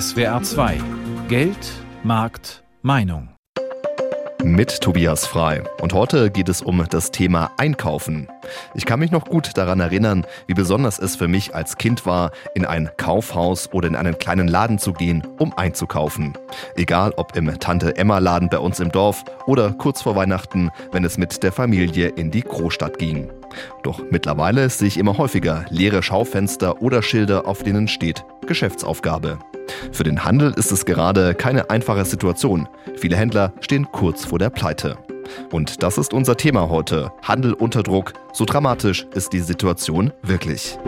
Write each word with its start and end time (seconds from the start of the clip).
SWR 0.00 0.42
2 0.42 0.78
Geld, 1.28 1.70
Markt, 2.02 2.64
Meinung. 2.80 3.28
Mit 4.42 4.80
Tobias 4.80 5.26
Frei. 5.26 5.62
Und 5.82 5.92
heute 5.92 6.30
geht 6.30 6.48
es 6.48 6.62
um 6.62 6.82
das 6.88 7.10
Thema 7.10 7.50
Einkaufen. 7.58 8.26
Ich 8.74 8.86
kann 8.86 9.00
mich 9.00 9.10
noch 9.10 9.26
gut 9.26 9.50
daran 9.54 9.80
erinnern, 9.80 10.24
wie 10.46 10.54
besonders 10.54 10.98
es 10.98 11.16
für 11.16 11.28
mich 11.28 11.54
als 11.54 11.76
Kind 11.76 12.06
war, 12.06 12.30
in 12.54 12.64
ein 12.64 12.88
Kaufhaus 12.96 13.70
oder 13.74 13.86
in 13.86 13.94
einen 13.94 14.16
kleinen 14.16 14.48
Laden 14.48 14.78
zu 14.78 14.94
gehen, 14.94 15.26
um 15.38 15.52
einzukaufen. 15.58 16.38
Egal 16.74 17.12
ob 17.18 17.36
im 17.36 17.60
Tante 17.60 17.94
Emma 17.94 18.18
Laden 18.18 18.48
bei 18.48 18.60
uns 18.60 18.80
im 18.80 18.90
Dorf 18.92 19.22
oder 19.44 19.72
kurz 19.72 20.00
vor 20.00 20.16
Weihnachten, 20.16 20.70
wenn 20.92 21.04
es 21.04 21.18
mit 21.18 21.42
der 21.42 21.52
Familie 21.52 22.08
in 22.08 22.30
die 22.30 22.42
Großstadt 22.42 22.98
ging. 22.98 23.30
Doch 23.82 24.02
mittlerweile 24.10 24.68
sehe 24.70 24.88
ich 24.88 24.98
immer 24.98 25.18
häufiger 25.18 25.64
leere 25.70 26.02
Schaufenster 26.02 26.82
oder 26.82 27.02
Schilder, 27.02 27.46
auf 27.46 27.62
denen 27.62 27.88
steht 27.88 28.24
Geschäftsaufgabe. 28.46 29.38
Für 29.92 30.04
den 30.04 30.24
Handel 30.24 30.52
ist 30.56 30.72
es 30.72 30.84
gerade 30.84 31.34
keine 31.34 31.70
einfache 31.70 32.04
Situation. 32.04 32.68
Viele 32.96 33.16
Händler 33.16 33.52
stehen 33.60 33.90
kurz 33.90 34.24
vor 34.24 34.38
der 34.38 34.50
Pleite. 34.50 34.98
Und 35.50 35.82
das 35.82 35.98
ist 35.98 36.12
unser 36.12 36.36
Thema 36.36 36.68
heute. 36.68 37.12
Handel 37.22 37.52
unter 37.54 37.82
Druck. 37.82 38.12
So 38.32 38.44
dramatisch 38.44 39.06
ist 39.14 39.32
die 39.32 39.40
Situation 39.40 40.12
wirklich. 40.22 40.78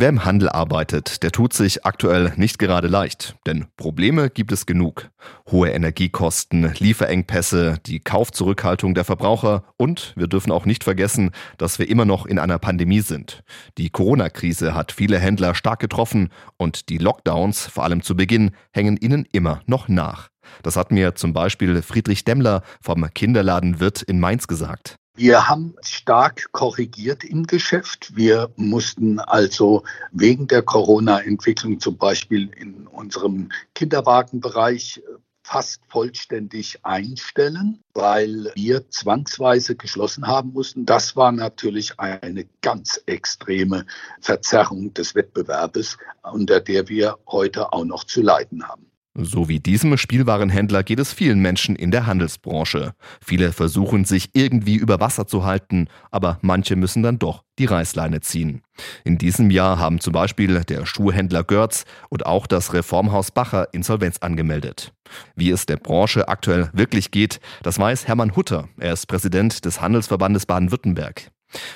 Wer 0.00 0.10
im 0.10 0.24
Handel 0.24 0.48
arbeitet, 0.48 1.24
der 1.24 1.32
tut 1.32 1.52
sich 1.52 1.84
aktuell 1.84 2.32
nicht 2.36 2.60
gerade 2.60 2.86
leicht, 2.86 3.34
denn 3.48 3.66
Probleme 3.76 4.30
gibt 4.30 4.52
es 4.52 4.64
genug. 4.64 5.10
Hohe 5.50 5.70
Energiekosten, 5.70 6.72
Lieferengpässe, 6.78 7.80
die 7.84 7.98
Kaufzurückhaltung 7.98 8.94
der 8.94 9.02
Verbraucher 9.02 9.64
und 9.76 10.12
wir 10.14 10.28
dürfen 10.28 10.52
auch 10.52 10.66
nicht 10.66 10.84
vergessen, 10.84 11.32
dass 11.56 11.80
wir 11.80 11.88
immer 11.88 12.04
noch 12.04 12.26
in 12.26 12.38
einer 12.38 12.60
Pandemie 12.60 13.00
sind. 13.00 13.42
Die 13.76 13.90
Corona-Krise 13.90 14.72
hat 14.72 14.92
viele 14.92 15.18
Händler 15.18 15.56
stark 15.56 15.80
getroffen 15.80 16.28
und 16.58 16.90
die 16.90 16.98
Lockdowns, 16.98 17.66
vor 17.66 17.82
allem 17.82 18.04
zu 18.04 18.14
Beginn, 18.14 18.52
hängen 18.70 18.98
ihnen 18.98 19.26
immer 19.32 19.62
noch 19.66 19.88
nach. 19.88 20.28
Das 20.62 20.76
hat 20.76 20.92
mir 20.92 21.16
zum 21.16 21.32
Beispiel 21.32 21.82
Friedrich 21.82 22.22
Demmler 22.22 22.62
vom 22.80 23.04
Kinderladen 23.14 23.80
Wirt 23.80 24.02
in 24.02 24.20
Mainz 24.20 24.46
gesagt. 24.46 24.96
Wir 25.18 25.48
haben 25.48 25.74
stark 25.82 26.52
korrigiert 26.52 27.24
im 27.24 27.48
Geschäft. 27.48 28.14
Wir 28.14 28.52
mussten 28.54 29.18
also 29.18 29.82
wegen 30.12 30.46
der 30.46 30.62
Corona-Entwicklung 30.62 31.80
zum 31.80 31.98
Beispiel 31.98 32.50
in 32.54 32.86
unserem 32.86 33.50
Kinderwagenbereich 33.74 35.02
fast 35.42 35.80
vollständig 35.88 36.84
einstellen, 36.84 37.82
weil 37.94 38.52
wir 38.54 38.88
zwangsweise 38.90 39.74
geschlossen 39.74 40.28
haben 40.28 40.52
mussten. 40.52 40.86
Das 40.86 41.16
war 41.16 41.32
natürlich 41.32 41.98
eine 41.98 42.44
ganz 42.60 43.02
extreme 43.06 43.86
Verzerrung 44.20 44.94
des 44.94 45.16
Wettbewerbes, 45.16 45.98
unter 46.22 46.60
der 46.60 46.88
wir 46.88 47.18
heute 47.26 47.72
auch 47.72 47.84
noch 47.84 48.04
zu 48.04 48.22
leiden 48.22 48.68
haben. 48.68 48.87
So 49.20 49.48
wie 49.48 49.58
diesem 49.58 49.96
Spielwarenhändler 49.96 50.84
geht 50.84 51.00
es 51.00 51.12
vielen 51.12 51.40
Menschen 51.40 51.74
in 51.74 51.90
der 51.90 52.06
Handelsbranche. 52.06 52.92
Viele 53.20 53.50
versuchen 53.50 54.04
sich 54.04 54.30
irgendwie 54.32 54.76
über 54.76 55.00
Wasser 55.00 55.26
zu 55.26 55.44
halten, 55.44 55.88
aber 56.12 56.38
manche 56.40 56.76
müssen 56.76 57.02
dann 57.02 57.18
doch 57.18 57.42
die 57.58 57.64
Reißleine 57.64 58.20
ziehen. 58.20 58.62
In 59.02 59.18
diesem 59.18 59.50
Jahr 59.50 59.80
haben 59.80 59.98
zum 59.98 60.12
Beispiel 60.12 60.60
der 60.60 60.86
Schuhhändler 60.86 61.42
Görz 61.42 61.84
und 62.10 62.26
auch 62.26 62.46
das 62.46 62.72
Reformhaus 62.72 63.32
Bacher 63.32 63.66
Insolvenz 63.72 64.18
angemeldet. 64.18 64.92
Wie 65.34 65.50
es 65.50 65.66
der 65.66 65.78
Branche 65.78 66.28
aktuell 66.28 66.70
wirklich 66.72 67.10
geht, 67.10 67.40
das 67.64 67.76
weiß 67.76 68.06
Hermann 68.06 68.36
Hutter. 68.36 68.68
Er 68.78 68.92
ist 68.92 69.06
Präsident 69.06 69.64
des 69.64 69.80
Handelsverbandes 69.80 70.46
Baden-Württemberg. 70.46 71.32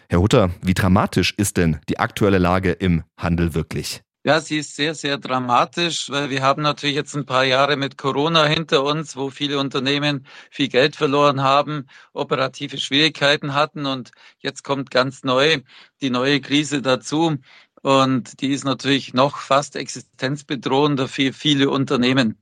Herr 0.09 0.21
Hutter, 0.21 0.51
wie 0.63 0.75
dramatisch 0.75 1.35
ist 1.37 1.57
denn 1.57 1.81
die 1.89 1.99
aktuelle 1.99 2.39
Lage 2.39 2.71
im 2.71 3.03
Handel 3.19 3.55
wirklich? 3.55 4.03
Ja, 4.25 4.41
sie 4.41 4.59
ist 4.59 4.77
sehr, 4.77 4.95
sehr 4.95 5.19
dramatisch, 5.19 6.09
weil 6.09 6.31
wir 6.31 6.43
haben 6.43 6.63
natürlich 6.63 6.95
jetzt 6.95 7.17
ein 7.17 7.27
paar 7.27 7.43
Jahre 7.43 7.77
mit 7.77 7.99
Corona 7.99 8.45
hinter 8.45 8.85
uns, 8.85 9.17
wo 9.17 9.31
viele 9.31 9.59
Unternehmen 9.59 10.27
viel 10.49 10.69
Geld 10.69 10.95
verloren 10.95 11.43
haben, 11.43 11.89
operative 12.13 12.79
Schwierigkeiten 12.79 13.53
hatten 13.53 13.85
und 13.85 14.13
jetzt 14.39 14.63
kommt 14.63 14.93
ganz 14.93 15.25
neu 15.25 15.63
die 16.01 16.11
neue 16.11 16.41
Krise 16.41 16.83
dazu 16.83 17.37
und 17.83 18.41
die 18.41 18.53
ist 18.53 18.65
natürlich 18.65 19.13
noch 19.13 19.39
fast 19.39 19.75
existenzbedrohender 19.75 21.09
für 21.09 21.33
viele 21.33 21.69
Unternehmen. 21.69 22.41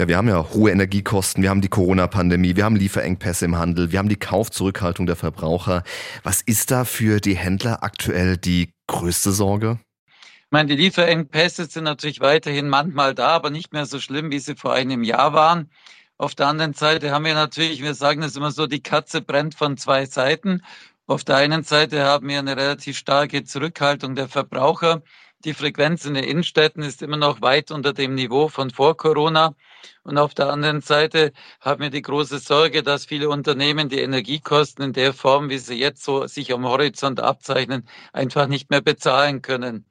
Ja, 0.00 0.08
wir 0.08 0.16
haben 0.16 0.28
ja 0.28 0.50
hohe 0.52 0.72
Energiekosten, 0.72 1.44
wir 1.44 1.50
haben 1.50 1.60
die 1.60 1.68
Corona-Pandemie, 1.68 2.56
wir 2.56 2.64
haben 2.64 2.76
Lieferengpässe 2.76 3.44
im 3.44 3.56
Handel, 3.56 3.92
wir 3.92 4.00
haben 4.00 4.08
die 4.08 4.16
Kaufzurückhaltung 4.16 5.06
der 5.06 5.16
Verbraucher. 5.16 5.84
Was 6.24 6.40
ist 6.40 6.72
da 6.72 6.84
für 6.84 7.20
die 7.20 7.36
Händler 7.36 7.84
aktuell 7.84 8.36
die 8.36 8.70
größte 8.88 9.30
Sorge? 9.30 9.78
Ich 10.48 10.52
meine, 10.52 10.74
die 10.74 10.82
Lieferengpässe 10.82 11.66
sind 11.66 11.84
natürlich 11.84 12.20
weiterhin 12.20 12.70
manchmal 12.70 13.14
da, 13.14 13.28
aber 13.28 13.50
nicht 13.50 13.74
mehr 13.74 13.84
so 13.84 14.00
schlimm, 14.00 14.30
wie 14.30 14.38
sie 14.38 14.56
vor 14.56 14.72
einem 14.72 15.04
Jahr 15.04 15.34
waren. 15.34 15.70
Auf 16.16 16.34
der 16.34 16.46
anderen 16.46 16.72
Seite 16.72 17.10
haben 17.10 17.26
wir 17.26 17.34
natürlich, 17.34 17.82
wir 17.82 17.92
sagen 17.92 18.22
es 18.22 18.34
immer 18.34 18.50
so, 18.50 18.66
die 18.66 18.82
Katze 18.82 19.20
brennt 19.20 19.54
von 19.54 19.76
zwei 19.76 20.06
Seiten. 20.06 20.62
Auf 21.06 21.22
der 21.22 21.36
einen 21.36 21.64
Seite 21.64 22.02
haben 22.06 22.28
wir 22.30 22.38
eine 22.38 22.56
relativ 22.56 22.96
starke 22.96 23.44
Zurückhaltung 23.44 24.14
der 24.14 24.26
Verbraucher. 24.28 25.02
Die 25.44 25.52
Frequenz 25.52 26.06
in 26.06 26.14
den 26.14 26.24
Innenstädten 26.24 26.82
ist 26.82 27.02
immer 27.02 27.18
noch 27.18 27.42
weit 27.42 27.70
unter 27.70 27.92
dem 27.92 28.14
Niveau 28.14 28.48
von 28.48 28.70
vor 28.70 28.96
Corona. 28.96 29.54
Und 30.02 30.16
auf 30.16 30.32
der 30.32 30.48
anderen 30.48 30.80
Seite 30.80 31.32
haben 31.60 31.82
wir 31.82 31.90
die 31.90 32.00
große 32.00 32.38
Sorge, 32.38 32.82
dass 32.82 33.04
viele 33.04 33.28
Unternehmen 33.28 33.90
die 33.90 34.00
Energiekosten 34.00 34.82
in 34.82 34.92
der 34.94 35.12
Form, 35.12 35.50
wie 35.50 35.58
sie 35.58 35.74
jetzt 35.78 36.04
so 36.04 36.26
sich 36.26 36.54
am 36.54 36.64
Horizont 36.64 37.20
abzeichnen, 37.20 37.86
einfach 38.14 38.46
nicht 38.46 38.70
mehr 38.70 38.80
bezahlen 38.80 39.42
können. 39.42 39.84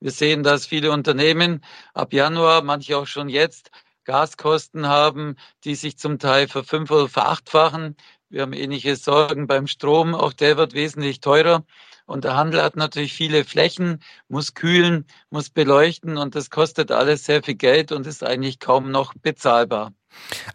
Wir 0.00 0.10
sehen, 0.10 0.42
dass 0.42 0.66
viele 0.66 0.92
Unternehmen 0.92 1.62
ab 1.94 2.12
Januar, 2.12 2.62
manche 2.62 2.96
auch 2.98 3.06
schon 3.06 3.28
jetzt, 3.28 3.70
Gaskosten 4.04 4.86
haben, 4.86 5.36
die 5.64 5.74
sich 5.74 5.98
zum 5.98 6.18
Teil 6.18 6.48
verfünf- 6.48 6.90
oder 6.90 7.08
verachtfachen. 7.08 7.96
Wir 8.28 8.42
haben 8.42 8.52
ähnliche 8.52 8.96
Sorgen 8.96 9.46
beim 9.46 9.66
Strom. 9.66 10.14
Auch 10.14 10.32
der 10.32 10.56
wird 10.56 10.74
wesentlich 10.74 11.20
teurer. 11.20 11.64
Und 12.06 12.24
der 12.24 12.36
Handel 12.36 12.62
hat 12.62 12.76
natürlich 12.76 13.12
viele 13.12 13.44
Flächen, 13.44 14.00
muss 14.28 14.54
kühlen, 14.54 15.06
muss 15.30 15.50
beleuchten 15.50 16.16
und 16.18 16.36
das 16.36 16.50
kostet 16.50 16.92
alles 16.92 17.24
sehr 17.24 17.42
viel 17.42 17.56
Geld 17.56 17.90
und 17.90 18.06
ist 18.06 18.22
eigentlich 18.22 18.60
kaum 18.60 18.92
noch 18.92 19.12
bezahlbar. 19.14 19.92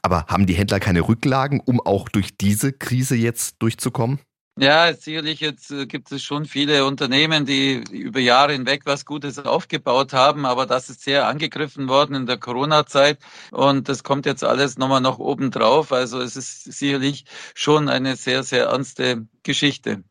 Aber 0.01 0.25
haben 0.27 0.45
die 0.45 0.53
Händler 0.53 0.79
keine 0.79 1.01
Rücklagen, 1.01 1.59
um 1.59 1.81
auch 1.81 2.07
durch 2.07 2.37
diese 2.37 2.71
Krise 2.71 3.15
jetzt 3.15 3.57
durchzukommen? 3.59 4.19
Ja, 4.59 4.93
sicherlich 4.93 5.39
jetzt 5.39 5.71
äh, 5.71 5.85
gibt 5.85 6.11
es 6.11 6.23
schon 6.23 6.45
viele 6.45 6.85
Unternehmen, 6.85 7.45
die 7.45 7.83
über 7.91 8.19
Jahre 8.19 8.51
hinweg 8.51 8.81
was 8.85 9.05
Gutes 9.05 9.39
aufgebaut 9.39 10.11
haben, 10.11 10.45
aber 10.45 10.65
das 10.65 10.89
ist 10.89 11.03
sehr 11.03 11.27
angegriffen 11.27 11.87
worden 11.87 12.15
in 12.15 12.25
der 12.25 12.37
Corona-Zeit 12.37 13.19
und 13.51 13.87
das 13.87 14.03
kommt 14.03 14.25
jetzt 14.25 14.43
alles 14.43 14.77
nochmal 14.77 14.99
noch 14.99 15.19
oben 15.19 15.51
drauf. 15.51 15.93
Also 15.93 16.19
es 16.19 16.35
ist 16.35 16.65
sicherlich 16.65 17.23
schon 17.55 17.87
eine 17.87 18.17
sehr, 18.17 18.43
sehr 18.43 18.65
ernste 18.65 19.25
Geschichte. 19.43 20.03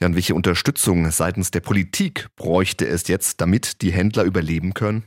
Ja, 0.00 0.08
und 0.08 0.14
welche 0.14 0.34
Unterstützung 0.34 1.08
seitens 1.10 1.50
der 1.52 1.60
Politik 1.60 2.26
bräuchte 2.34 2.86
es 2.86 3.06
jetzt, 3.06 3.40
damit 3.40 3.82
die 3.82 3.92
Händler 3.92 4.24
überleben 4.24 4.74
können? 4.74 5.04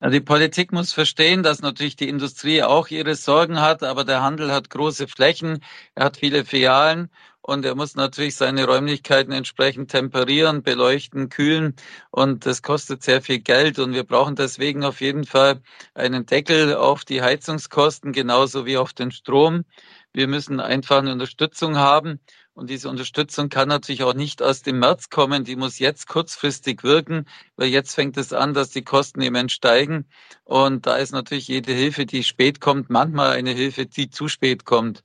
Die 0.00 0.20
Politik 0.20 0.70
muss 0.72 0.92
verstehen, 0.92 1.42
dass 1.42 1.60
natürlich 1.60 1.96
die 1.96 2.08
Industrie 2.08 2.62
auch 2.62 2.86
ihre 2.88 3.16
Sorgen 3.16 3.60
hat, 3.60 3.82
aber 3.82 4.04
der 4.04 4.22
Handel 4.22 4.52
hat 4.52 4.70
große 4.70 5.08
Flächen, 5.08 5.64
er 5.96 6.04
hat 6.04 6.18
viele 6.18 6.44
Filialen 6.44 7.10
und 7.48 7.64
er 7.64 7.74
muss 7.74 7.96
natürlich 7.96 8.36
seine 8.36 8.66
Räumlichkeiten 8.66 9.32
entsprechend 9.32 9.90
temperieren, 9.90 10.62
beleuchten, 10.62 11.30
kühlen 11.30 11.74
und 12.10 12.44
das 12.44 12.60
kostet 12.60 13.02
sehr 13.02 13.22
viel 13.22 13.38
Geld 13.38 13.78
und 13.78 13.94
wir 13.94 14.04
brauchen 14.04 14.36
deswegen 14.36 14.84
auf 14.84 15.00
jeden 15.00 15.24
Fall 15.24 15.62
einen 15.94 16.26
Deckel 16.26 16.74
auf 16.74 17.06
die 17.06 17.22
Heizungskosten 17.22 18.12
genauso 18.12 18.66
wie 18.66 18.76
auf 18.76 18.92
den 18.92 19.12
Strom. 19.12 19.64
Wir 20.12 20.28
müssen 20.28 20.60
einfach 20.60 20.98
eine 20.98 21.10
Unterstützung 21.10 21.78
haben 21.78 22.20
und 22.52 22.68
diese 22.68 22.90
Unterstützung 22.90 23.48
kann 23.48 23.68
natürlich 23.68 24.02
auch 24.02 24.12
nicht 24.12 24.42
aus 24.42 24.60
dem 24.60 24.80
März 24.80 25.08
kommen, 25.08 25.44
die 25.44 25.56
muss 25.56 25.78
jetzt 25.78 26.06
kurzfristig 26.06 26.84
wirken, 26.84 27.24
weil 27.56 27.68
jetzt 27.68 27.94
fängt 27.94 28.18
es 28.18 28.34
an, 28.34 28.52
dass 28.52 28.70
die 28.70 28.84
Kosten 28.84 29.22
eben 29.22 29.48
steigen. 29.48 30.04
Und 30.44 30.84
da 30.84 30.96
ist 30.96 31.12
natürlich 31.12 31.48
jede 31.48 31.72
Hilfe, 31.72 32.04
die 32.04 32.24
spät 32.24 32.60
kommt, 32.60 32.90
manchmal 32.90 33.30
eine 33.30 33.52
Hilfe, 33.52 33.86
die 33.86 34.10
zu 34.10 34.28
spät 34.28 34.66
kommt. 34.66 35.02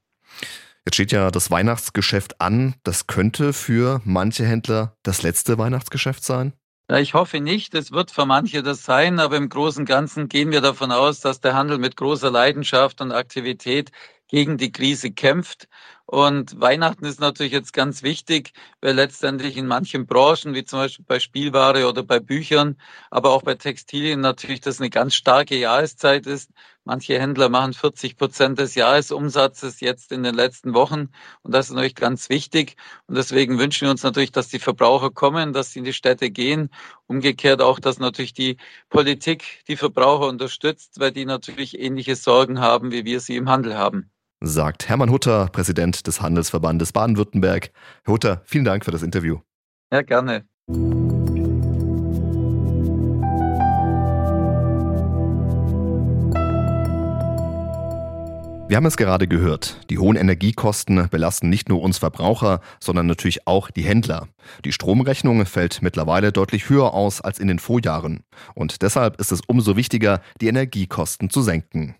Jetzt 0.85 0.95
steht 0.95 1.11
ja 1.11 1.31
das 1.31 1.49
Weihnachtsgeschäft 1.49 2.41
an. 2.41 2.75
Das 2.83 3.07
könnte 3.07 3.53
für 3.53 4.01
manche 4.03 4.45
Händler 4.45 4.97
das 5.03 5.23
letzte 5.23 5.57
Weihnachtsgeschäft 5.57 6.23
sein. 6.23 6.53
Ich 6.89 7.13
hoffe 7.13 7.39
nicht, 7.39 7.73
es 7.75 7.91
wird 7.91 8.11
für 8.11 8.25
manche 8.25 8.61
das 8.61 8.83
sein, 8.83 9.19
aber 9.19 9.37
im 9.37 9.47
Großen 9.47 9.81
und 9.81 9.85
Ganzen 9.85 10.27
gehen 10.27 10.51
wir 10.51 10.59
davon 10.59 10.91
aus, 10.91 11.21
dass 11.21 11.39
der 11.39 11.53
Handel 11.55 11.77
mit 11.77 11.95
großer 11.95 12.29
Leidenschaft 12.29 12.99
und 12.99 13.13
Aktivität 13.13 13.91
gegen 14.27 14.57
die 14.57 14.71
Krise 14.71 15.11
kämpft 15.11 15.69
Und 16.05 16.59
Weihnachten 16.59 17.05
ist 17.05 17.19
natürlich 17.21 17.53
jetzt 17.53 17.71
ganz 17.73 18.03
wichtig, 18.03 18.51
weil 18.81 18.93
letztendlich 18.95 19.55
in 19.57 19.67
manchen 19.67 20.05
Branchen, 20.05 20.53
wie 20.53 20.65
zum 20.65 20.79
Beispiel 20.79 21.05
bei 21.07 21.19
Spielware 21.19 21.87
oder 21.87 22.03
bei 22.03 22.19
Büchern, 22.19 22.77
aber 23.09 23.31
auch 23.31 23.41
bei 23.41 23.55
Textilien 23.55 24.19
natürlich 24.19 24.59
das 24.61 24.79
eine 24.79 24.89
ganz 24.89 25.15
starke 25.15 25.55
Jahreszeit 25.57 26.27
ist. 26.27 26.51
Manche 26.83 27.19
Händler 27.19 27.47
machen 27.47 27.73
40 27.73 28.17
Prozent 28.17 28.59
des 28.59 28.75
Jahresumsatzes 28.75 29.79
jetzt 29.79 30.11
in 30.11 30.23
den 30.23 30.35
letzten 30.35 30.73
Wochen. 30.73 31.09
Und 31.41 31.53
das 31.53 31.67
ist 31.69 31.75
natürlich 31.75 31.95
ganz 31.95 32.29
wichtig. 32.29 32.75
Und 33.07 33.15
deswegen 33.15 33.57
wünschen 33.57 33.85
wir 33.87 33.91
uns 33.91 34.03
natürlich, 34.03 34.33
dass 34.33 34.49
die 34.49 34.59
Verbraucher 34.59 35.09
kommen, 35.09 35.53
dass 35.53 35.71
sie 35.71 35.79
in 35.79 35.85
die 35.85 35.93
Städte 35.93 36.29
gehen. 36.31 36.69
Umgekehrt 37.07 37.61
auch, 37.61 37.79
dass 37.79 37.99
natürlich 37.99 38.33
die 38.33 38.57
Politik 38.89 39.63
die 39.69 39.77
Verbraucher 39.77 40.27
unterstützt, 40.27 40.99
weil 40.99 41.11
die 41.13 41.25
natürlich 41.25 41.79
ähnliche 41.79 42.17
Sorgen 42.17 42.59
haben, 42.59 42.91
wie 42.91 43.05
wir 43.05 43.21
sie 43.21 43.37
im 43.37 43.49
Handel 43.49 43.77
haben 43.77 44.12
sagt 44.43 44.89
Hermann 44.89 45.09
Hutter, 45.09 45.47
Präsident 45.47 46.05
des 46.05 46.21
Handelsverbandes 46.21 46.91
Baden-Württemberg. 46.91 47.71
Herr 48.03 48.13
Hutter, 48.13 48.41
vielen 48.43 48.65
Dank 48.65 48.83
für 48.83 48.91
das 48.91 49.01
Interview. 49.01 49.39
Ja, 49.91 50.01
gerne. 50.01 50.45
Wir 58.67 58.77
haben 58.77 58.85
es 58.85 58.97
gerade 58.97 59.27
gehört. 59.27 59.77
Die 59.89 59.99
hohen 59.99 60.17
Energiekosten 60.17 61.07
belasten 61.09 61.49
nicht 61.49 61.69
nur 61.69 61.81
uns 61.81 61.99
Verbraucher, 61.99 62.59
sondern 62.79 63.05
natürlich 63.05 63.47
auch 63.47 63.69
die 63.71 63.83
Händler. 63.83 64.27
Die 64.65 64.71
Stromrechnung 64.71 65.45
fällt 65.45 65.81
mittlerweile 65.81 66.31
deutlich 66.31 66.69
höher 66.69 66.93
aus 66.93 67.21
als 67.21 67.39
in 67.39 67.47
den 67.47 67.59
Vorjahren. 67.59 68.23
Und 68.55 68.81
deshalb 68.81 69.19
ist 69.21 69.31
es 69.31 69.41
umso 69.47 69.77
wichtiger, 69.77 70.21
die 70.41 70.47
Energiekosten 70.47 71.29
zu 71.29 71.41
senken. 71.41 71.95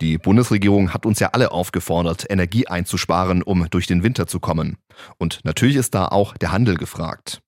Die 0.00 0.18
Bundesregierung 0.18 0.92
hat 0.92 1.06
uns 1.06 1.20
ja 1.20 1.30
alle 1.32 1.52
aufgefordert, 1.52 2.26
Energie 2.28 2.66
einzusparen, 2.66 3.42
um 3.42 3.68
durch 3.70 3.86
den 3.86 4.02
Winter 4.02 4.26
zu 4.26 4.40
kommen. 4.40 4.76
Und 5.18 5.40
natürlich 5.44 5.76
ist 5.76 5.94
da 5.94 6.08
auch 6.08 6.36
der 6.36 6.52
Handel 6.52 6.76
gefragt. 6.76 7.40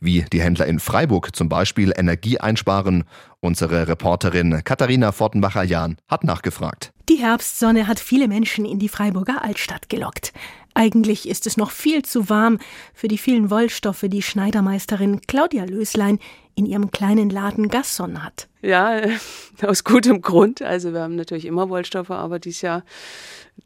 Wie 0.00 0.24
die 0.32 0.42
Händler 0.42 0.66
in 0.66 0.80
Freiburg 0.80 1.34
zum 1.34 1.48
Beispiel 1.48 1.92
Energie 1.96 2.38
einsparen, 2.38 3.04
unsere 3.40 3.88
Reporterin 3.88 4.62
Katharina 4.64 5.12
Fortenbacher-Jahn 5.12 5.96
hat 6.08 6.24
nachgefragt. 6.24 6.92
Die 7.08 7.16
Herbstsonne 7.16 7.88
hat 7.88 7.98
viele 7.98 8.28
Menschen 8.28 8.64
in 8.64 8.78
die 8.78 8.88
Freiburger 8.88 9.42
Altstadt 9.42 9.88
gelockt. 9.88 10.32
Eigentlich 10.74 11.28
ist 11.28 11.46
es 11.46 11.56
noch 11.56 11.70
viel 11.70 12.02
zu 12.02 12.28
warm 12.28 12.58
für 12.94 13.08
die 13.08 13.18
vielen 13.18 13.50
Wollstoffe, 13.50 14.04
die 14.08 14.22
Schneidermeisterin 14.22 15.20
Claudia 15.26 15.64
Löslein 15.64 16.18
in 16.54 16.66
ihrem 16.66 16.90
kleinen 16.90 17.30
Laden 17.30 17.68
Gasson 17.68 18.22
hat. 18.22 18.48
Ja, 18.60 19.00
aus 19.62 19.84
gutem 19.84 20.22
Grund. 20.22 20.62
Also 20.62 20.92
wir 20.92 21.00
haben 21.00 21.16
natürlich 21.16 21.46
immer 21.46 21.68
Wollstoffe, 21.68 22.10
aber 22.10 22.38
dieses 22.38 22.62
Jahr 22.62 22.84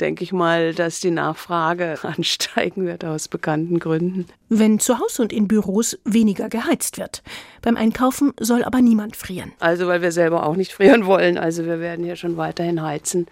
denke 0.01 0.25
ich 0.25 0.33
mal, 0.33 0.75
dass 0.75 1.01
die 1.01 1.11
Nachfrage 1.11 1.99
ansteigen 2.03 2.87
wird 2.87 3.05
aus 3.05 3.29
bekannten 3.29 3.79
Gründen. 3.79 4.27
Wenn 4.49 4.79
zu 4.79 4.99
Hause 4.99 5.23
und 5.23 5.33
in 5.33 5.49
Büros 5.49 5.99
weniger 6.05 6.49
geheizt 6.49 6.99
wird. 6.99 7.23
Beim 7.63 7.77
Einkaufen 7.77 8.33
soll 8.41 8.65
aber 8.65 8.81
niemand 8.81 9.17
frieren. 9.17 9.53
Also 9.59 9.87
weil 9.87 10.03
wir 10.03 10.13
selber 10.13 10.47
auch 10.47 10.57
nicht 10.57 10.73
frieren 10.73 11.07
wollen. 11.07 11.39
Also 11.39 11.65
wir 11.65 11.81
werden 11.81 12.05
hier 12.05 12.17
schon 12.17 12.37
weiterhin 12.37 12.83
heizen. 12.83 13.27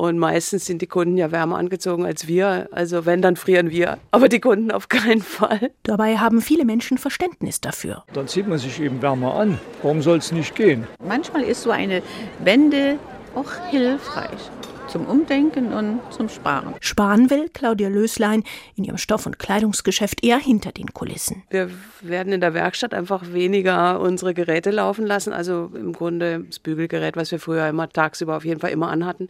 Und 0.00 0.18
meistens 0.18 0.64
sind 0.64 0.80
die 0.80 0.86
Kunden 0.86 1.18
ja 1.18 1.30
wärmer 1.30 1.58
angezogen 1.58 2.06
als 2.06 2.26
wir. 2.26 2.70
Also 2.72 3.04
wenn, 3.04 3.20
dann 3.20 3.36
frieren 3.36 3.70
wir. 3.70 3.98
Aber 4.12 4.30
die 4.30 4.40
Kunden 4.40 4.70
auf 4.70 4.88
keinen 4.88 5.20
Fall. 5.20 5.72
Dabei 5.82 6.16
haben 6.16 6.40
viele 6.40 6.64
Menschen 6.64 6.96
Verständnis 6.96 7.60
dafür. 7.60 8.02
Dann 8.14 8.26
zieht 8.26 8.48
man 8.48 8.56
sich 8.56 8.80
eben 8.80 9.02
wärmer 9.02 9.34
an. 9.34 9.60
Warum 9.82 10.00
soll 10.00 10.16
es 10.16 10.32
nicht 10.32 10.54
gehen? 10.54 10.86
Manchmal 11.06 11.42
ist 11.42 11.64
so 11.64 11.70
eine 11.70 12.02
Wende 12.42 12.98
auch 13.34 13.52
hilfreich 13.70 14.50
zum 14.90 15.06
Umdenken 15.06 15.72
und 15.72 16.00
zum 16.10 16.28
Sparen. 16.28 16.74
Sparen 16.80 17.30
will 17.30 17.48
Claudia 17.48 17.88
Löslein 17.88 18.42
in 18.74 18.82
ihrem 18.82 18.98
Stoff- 18.98 19.24
und 19.24 19.38
Kleidungsgeschäft 19.38 20.24
eher 20.24 20.38
hinter 20.38 20.72
den 20.72 20.92
Kulissen. 20.92 21.44
Wir 21.48 21.70
werden 22.00 22.32
in 22.32 22.40
der 22.40 22.54
Werkstatt 22.54 22.92
einfach 22.92 23.32
weniger 23.32 24.00
unsere 24.00 24.34
Geräte 24.34 24.72
laufen 24.72 25.06
lassen. 25.06 25.32
Also 25.32 25.70
im 25.74 25.92
Grunde 25.92 26.40
das 26.40 26.58
Bügelgerät, 26.58 27.16
was 27.16 27.30
wir 27.30 27.38
früher 27.38 27.68
immer 27.68 27.88
tagsüber 27.88 28.36
auf 28.36 28.44
jeden 28.44 28.60
Fall 28.60 28.70
immer 28.70 28.88
anhatten, 28.88 29.28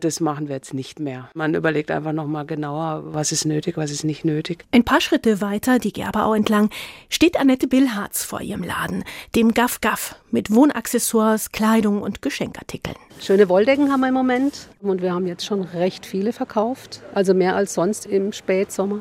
das 0.00 0.20
machen 0.20 0.48
wir 0.48 0.56
jetzt 0.56 0.72
nicht 0.72 1.00
mehr. 1.00 1.28
Man 1.34 1.54
überlegt 1.54 1.90
einfach 1.90 2.12
nochmal 2.12 2.46
genauer, 2.46 3.02
was 3.12 3.30
ist 3.30 3.44
nötig, 3.44 3.76
was 3.76 3.90
ist 3.90 4.04
nicht 4.04 4.24
nötig. 4.24 4.64
Ein 4.72 4.84
paar 4.84 5.02
Schritte 5.02 5.42
weiter, 5.42 5.78
die 5.78 5.92
Gerberau 5.92 6.32
entlang, 6.32 6.70
steht 7.10 7.38
Annette 7.38 7.66
Billharz 7.68 8.24
vor 8.24 8.40
ihrem 8.40 8.62
Laden, 8.62 9.04
dem 9.36 9.52
Gaff 9.52 9.82
Gaff, 9.82 10.16
mit 10.30 10.50
Wohnaccessoires, 10.50 11.52
Kleidung 11.52 12.00
und 12.00 12.22
Geschenkartikeln. 12.22 12.96
Schöne 13.20 13.48
Wolldecken 13.48 13.90
haben 13.90 14.00
wir 14.00 14.08
im 14.08 14.14
Moment 14.14 14.68
und 14.82 15.00
wir 15.00 15.14
haben 15.14 15.26
jetzt 15.26 15.44
schon 15.44 15.62
recht 15.62 16.04
viele 16.04 16.32
verkauft, 16.32 17.00
also 17.14 17.32
mehr 17.32 17.56
als 17.56 17.74
sonst 17.74 18.06
im 18.06 18.32
Spätsommer 18.32 19.00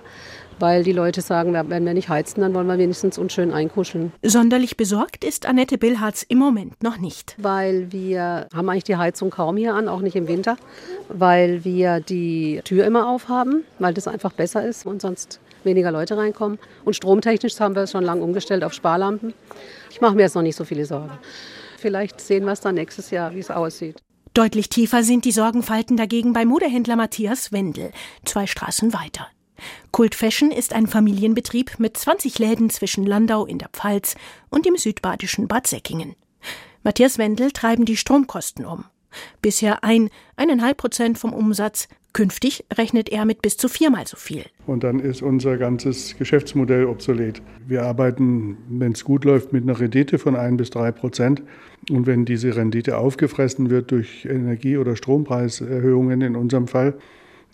weil 0.60 0.84
die 0.84 0.92
Leute 0.92 1.22
sagen, 1.22 1.54
wenn 1.54 1.86
wir 1.86 1.94
nicht 1.94 2.10
heizen, 2.10 2.42
dann 2.42 2.54
wollen 2.54 2.68
wir 2.68 2.78
wenigstens 2.78 3.18
unschön 3.18 3.52
einkuscheln. 3.52 4.12
Sonderlich 4.22 4.78
besorgt 4.78 5.24
ist 5.24 5.46
Annette 5.46 5.78
Billharz 5.78 6.24
im 6.24 6.38
Moment 6.38 6.82
noch 6.84 6.98
nicht. 6.98 7.36
Weil 7.38 7.92
wir 7.92 8.48
haben 8.54 8.70
eigentlich 8.70 8.84
die 8.86 8.98
Heizung 8.98 9.30
kaum 9.30 9.58
hier 9.58 9.76
an, 9.76 9.88
auch 9.88 10.02
nicht 10.02 10.16
im 10.16 10.28
Winter, 10.28 10.58
weil 11.10 11.64
wir 11.64 12.00
die 12.00 12.62
Tür 12.64 12.86
immer 12.86 13.10
aufhaben, 13.10 13.64
weil 13.80 13.94
das 13.94 14.08
einfach 14.08 14.34
besser 14.34 14.66
ist 14.66 14.86
und 14.86 15.02
sonst 15.02 15.40
weniger 15.64 15.92
Leute 15.92 16.18
reinkommen. 16.18 16.60
Und 16.86 16.96
stromtechnisch 16.96 17.60
haben 17.60 17.76
wir 17.76 17.84
es 17.84 17.92
schon 17.92 18.04
lange 18.04 18.22
umgestellt 18.22 18.64
auf 18.64 18.74
Sparlampen. 18.74 19.34
Ich 19.92 20.02
mache 20.02 20.16
mir 20.16 20.24
jetzt 20.24 20.36
noch 20.36 20.42
nicht 20.42 20.56
so 20.56 20.66
viele 20.66 20.86
Sorgen. 20.86 21.12
Vielleicht 21.84 22.22
sehen 22.22 22.46
wir 22.46 22.54
es 22.54 22.62
dann 22.62 22.76
nächstes 22.76 23.12
Jahr, 23.12 23.36
wie 23.36 23.40
es 23.40 23.52
aussieht. 23.52 24.02
Deutlich 24.34 24.70
tiefer 24.70 25.04
sind 25.04 25.26
die 25.26 25.34
Sorgenfalten 25.34 25.98
dagegen 25.98 26.32
bei 26.32 26.46
Modehändler 26.46 26.96
Matthias 26.96 27.52
Wendel, 27.52 27.92
zwei 28.24 28.48
Straßen 28.48 28.94
weiter. 28.94 29.28
Kult 29.92 30.16
Fashion 30.16 30.50
ist 30.50 30.72
ein 30.72 30.88
Familienbetrieb 30.88 31.80
mit 31.80 31.98
20 31.98 32.40
Läden 32.40 32.70
zwischen 32.70 33.06
Landau 33.06 33.46
in 33.46 33.60
der 33.60 33.68
Pfalz 33.68 34.16
und 34.50 34.66
dem 34.66 34.78
südbadischen 34.78 35.50
Bad 35.50 35.68
Säckingen. 35.68 36.16
Matthias 36.84 37.18
Wendel 37.18 37.52
treiben 37.52 37.84
die 37.84 37.98
Stromkosten 37.98 38.66
um. 38.66 38.86
Bisher 39.42 39.84
ein, 39.84 40.10
eineinhalb 40.38 40.78
Prozent 40.78 41.20
vom 41.20 41.34
Umsatz. 41.34 41.90
Künftig 42.14 42.64
rechnet 42.72 43.10
er 43.10 43.26
mit 43.26 43.42
bis 43.42 43.58
zu 43.58 43.68
viermal 43.68 44.06
so 44.06 44.18
viel. 44.18 44.44
Und 44.68 44.84
dann 44.84 45.00
ist 45.00 45.24
unser 45.24 45.58
ganzes 45.58 46.16
Geschäftsmodell 46.18 46.86
obsolet. 46.86 47.42
Wir 47.68 47.84
arbeiten, 47.84 48.58
wenn 48.70 48.92
es 48.92 49.04
gut 49.04 49.26
läuft, 49.26 49.52
mit 49.52 49.64
einer 49.64 49.80
Rendite 49.80 50.20
von 50.20 50.36
ein 50.36 50.56
bis 50.58 50.70
drei 50.70 50.92
Prozent. 50.92 51.42
Und 51.90 52.06
wenn 52.06 52.24
diese 52.24 52.56
Rendite 52.56 52.98
aufgefressen 53.00 53.72
wird 53.72 53.90
durch 53.90 54.26
Energie- 54.26 54.78
oder 54.78 54.96
Strompreiserhöhungen 54.96 56.22
in 56.22 56.36
unserem 56.36 56.68
Fall, 56.68 56.94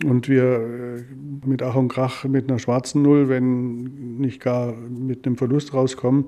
und 0.06 0.30
wir 0.30 0.44
äh, 0.44 1.04
mit 1.46 1.62
Ach 1.62 1.76
und 1.76 1.90
Krach 1.90 2.24
mit 2.24 2.50
einer 2.50 2.60
schwarzen 2.60 3.02
Null, 3.02 3.30
wenn 3.30 4.18
nicht 4.18 4.42
gar 4.42 4.74
mit 4.74 5.26
einem 5.26 5.36
Verlust 5.36 5.74
rauskommen, 5.74 6.26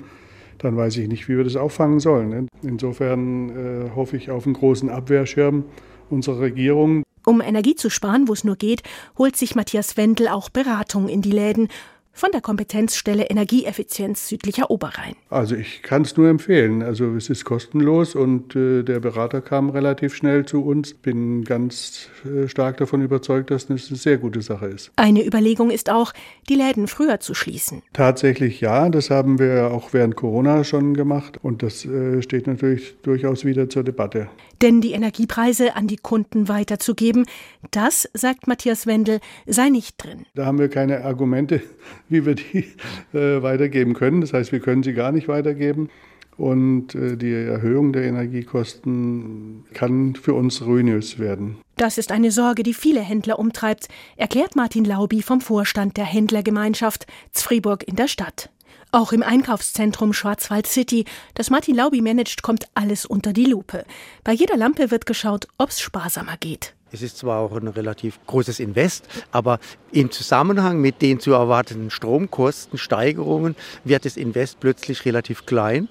dann 0.57 0.75
weiß 0.75 0.97
ich 0.97 1.07
nicht, 1.07 1.27
wie 1.29 1.37
wir 1.37 1.43
das 1.43 1.55
auffangen 1.55 1.99
sollen. 1.99 2.29
Ne? 2.29 2.47
Insofern 2.63 3.49
äh, 3.49 3.89
hoffe 3.95 4.17
ich 4.17 4.29
auf 4.29 4.45
einen 4.45 4.53
großen 4.53 4.89
Abwehrschirm 4.89 5.63
unserer 6.09 6.41
Regierung. 6.41 7.03
Um 7.31 7.39
Energie 7.39 7.75
zu 7.75 7.89
sparen, 7.89 8.27
wo 8.27 8.33
es 8.33 8.43
nur 8.43 8.57
geht, 8.57 8.83
holt 9.17 9.37
sich 9.37 9.55
Matthias 9.55 9.95
Wendel 9.95 10.27
auch 10.27 10.49
Beratung 10.49 11.07
in 11.07 11.21
die 11.21 11.31
Läden 11.31 11.69
von 12.13 12.31
der 12.31 12.41
Kompetenzstelle 12.41 13.25
Energieeffizienz 13.25 14.27
südlicher 14.27 14.69
Oberrhein. 14.69 15.15
Also 15.29 15.55
ich 15.55 15.81
kann 15.81 16.03
es 16.03 16.17
nur 16.17 16.29
empfehlen. 16.29 16.83
Also 16.83 17.15
es 17.15 17.29
ist 17.29 17.45
kostenlos 17.45 18.15
und 18.15 18.55
äh, 18.55 18.83
der 18.83 18.99
Berater 18.99 19.41
kam 19.41 19.69
relativ 19.69 20.15
schnell 20.15 20.45
zu 20.45 20.63
uns. 20.63 20.93
Bin 20.93 21.43
ganz 21.43 22.09
äh, 22.25 22.47
stark 22.47 22.77
davon 22.77 23.01
überzeugt, 23.01 23.49
dass 23.49 23.67
das 23.67 23.89
eine 23.89 23.97
sehr 23.97 24.17
gute 24.17 24.41
Sache 24.41 24.67
ist. 24.67 24.91
Eine 24.95 25.25
Überlegung 25.25 25.71
ist 25.71 25.89
auch, 25.89 26.13
die 26.49 26.55
Läden 26.55 26.87
früher 26.87 27.19
zu 27.19 27.33
schließen. 27.33 27.81
Tatsächlich 27.93 28.61
ja, 28.61 28.89
das 28.89 29.09
haben 29.09 29.39
wir 29.39 29.71
auch 29.71 29.93
während 29.93 30.15
Corona 30.15 30.63
schon 30.63 30.93
gemacht 30.93 31.39
und 31.41 31.63
das 31.63 31.85
äh, 31.85 32.21
steht 32.21 32.47
natürlich 32.47 32.95
durchaus 33.01 33.45
wieder 33.45 33.69
zur 33.69 33.83
Debatte. 33.83 34.29
Denn 34.61 34.81
die 34.81 34.91
Energiepreise 34.91 35.75
an 35.75 35.87
die 35.87 35.97
Kunden 35.97 36.47
weiterzugeben, 36.47 37.25
das, 37.71 38.07
sagt 38.13 38.47
Matthias 38.47 38.85
Wendel, 38.85 39.19
sei 39.47 39.69
nicht 39.69 40.03
drin. 40.03 40.25
Da 40.35 40.45
haben 40.45 40.59
wir 40.59 40.69
keine 40.69 41.03
Argumente 41.03 41.61
wie 42.11 42.25
wir 42.25 42.35
die 42.35 42.65
äh, 43.13 43.41
weitergeben 43.41 43.93
können. 43.93 44.21
Das 44.21 44.33
heißt, 44.33 44.51
wir 44.51 44.59
können 44.59 44.83
sie 44.83 44.93
gar 44.93 45.11
nicht 45.11 45.27
weitergeben. 45.27 45.89
Und 46.37 46.95
äh, 46.95 47.17
die 47.17 47.31
Erhöhung 47.31 47.93
der 47.93 48.03
Energiekosten 48.03 49.65
kann 49.73 50.15
für 50.15 50.33
uns 50.33 50.65
ruinös 50.65 51.19
werden. 51.19 51.57
Das 51.75 51.97
ist 51.97 52.11
eine 52.11 52.31
Sorge, 52.31 52.63
die 52.63 52.73
viele 52.73 53.01
Händler 53.01 53.39
umtreibt, 53.39 53.87
erklärt 54.15 54.55
Martin 54.55 54.85
Laubi 54.85 55.21
vom 55.21 55.41
Vorstand 55.41 55.97
der 55.97 56.05
Händlergemeinschaft 56.05 57.05
Zfriburg 57.31 57.87
in 57.87 57.95
der 57.95 58.07
Stadt. 58.07 58.49
Auch 58.91 59.13
im 59.13 59.23
Einkaufszentrum 59.23 60.11
Schwarzwald 60.13 60.67
City, 60.67 61.05
das 61.33 61.49
Martin 61.49 61.75
Laubi 61.75 62.01
managt, 62.01 62.43
kommt 62.43 62.65
alles 62.73 63.05
unter 63.05 63.33
die 63.33 63.45
Lupe. 63.45 63.85
Bei 64.23 64.33
jeder 64.33 64.57
Lampe 64.57 64.91
wird 64.91 65.05
geschaut, 65.05 65.47
ob 65.57 65.69
es 65.69 65.79
sparsamer 65.79 66.35
geht. 66.37 66.75
Es 66.91 67.01
ist 67.01 67.17
zwar 67.17 67.39
auch 67.39 67.55
ein 67.55 67.67
relativ 67.67 68.19
großes 68.27 68.59
Invest, 68.59 69.07
aber 69.31 69.59
im 69.91 70.11
Zusammenhang 70.11 70.81
mit 70.81 71.01
den 71.01 71.19
zu 71.19 71.31
erwartenden 71.31 71.89
Stromkostensteigerungen 71.89 73.55
wird 73.83 74.05
das 74.05 74.17
Invest 74.17 74.59
plötzlich 74.59 75.05
relativ 75.05 75.45
klein. 75.45 75.87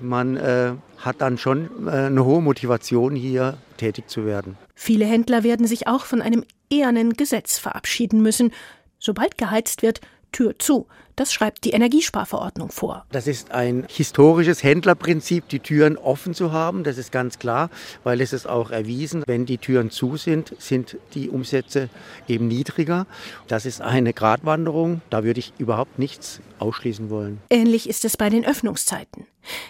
Man 0.00 0.36
äh, 0.36 0.72
hat 0.98 1.20
dann 1.20 1.38
schon 1.38 1.86
äh, 1.86 1.90
eine 1.90 2.24
hohe 2.24 2.42
Motivation, 2.42 3.14
hier 3.14 3.56
tätig 3.78 4.08
zu 4.08 4.26
werden. 4.26 4.58
Viele 4.74 5.04
Händler 5.06 5.42
werden 5.42 5.66
sich 5.66 5.86
auch 5.86 6.04
von 6.04 6.20
einem 6.20 6.44
ehernen 6.70 7.14
Gesetz 7.14 7.58
verabschieden 7.58 8.22
müssen. 8.22 8.52
Sobald 8.98 9.38
geheizt 9.38 9.82
wird, 9.82 10.00
Tür 10.32 10.58
zu. 10.58 10.86
Das 11.16 11.32
schreibt 11.32 11.64
die 11.64 11.70
Energiesparverordnung 11.70 12.70
vor. 12.70 13.04
Das 13.12 13.26
ist 13.26 13.50
ein 13.50 13.86
historisches 13.88 14.62
Händlerprinzip, 14.62 15.48
die 15.48 15.60
Türen 15.60 15.96
offen 15.96 16.34
zu 16.34 16.52
haben. 16.52 16.84
Das 16.84 16.98
ist 16.98 17.12
ganz 17.12 17.38
klar, 17.38 17.70
weil 18.02 18.20
es 18.20 18.32
ist 18.32 18.46
auch 18.46 18.70
erwiesen, 18.70 19.22
wenn 19.26 19.46
die 19.46 19.58
Türen 19.58 19.90
zu 19.90 20.16
sind, 20.16 20.54
sind 20.58 20.96
die 21.14 21.28
Umsätze 21.28 21.88
eben 22.28 22.48
niedriger. 22.48 23.06
Das 23.48 23.66
ist 23.66 23.80
eine 23.80 24.12
Gratwanderung. 24.12 25.02
Da 25.10 25.24
würde 25.24 25.40
ich 25.40 25.52
überhaupt 25.58 25.98
nichts 25.98 26.40
ausschließen 26.58 27.10
wollen. 27.10 27.40
Ähnlich 27.50 27.88
ist 27.88 28.04
es 28.04 28.16
bei 28.16 28.30
den 28.30 28.44
Öffnungszeiten. 28.44 29.26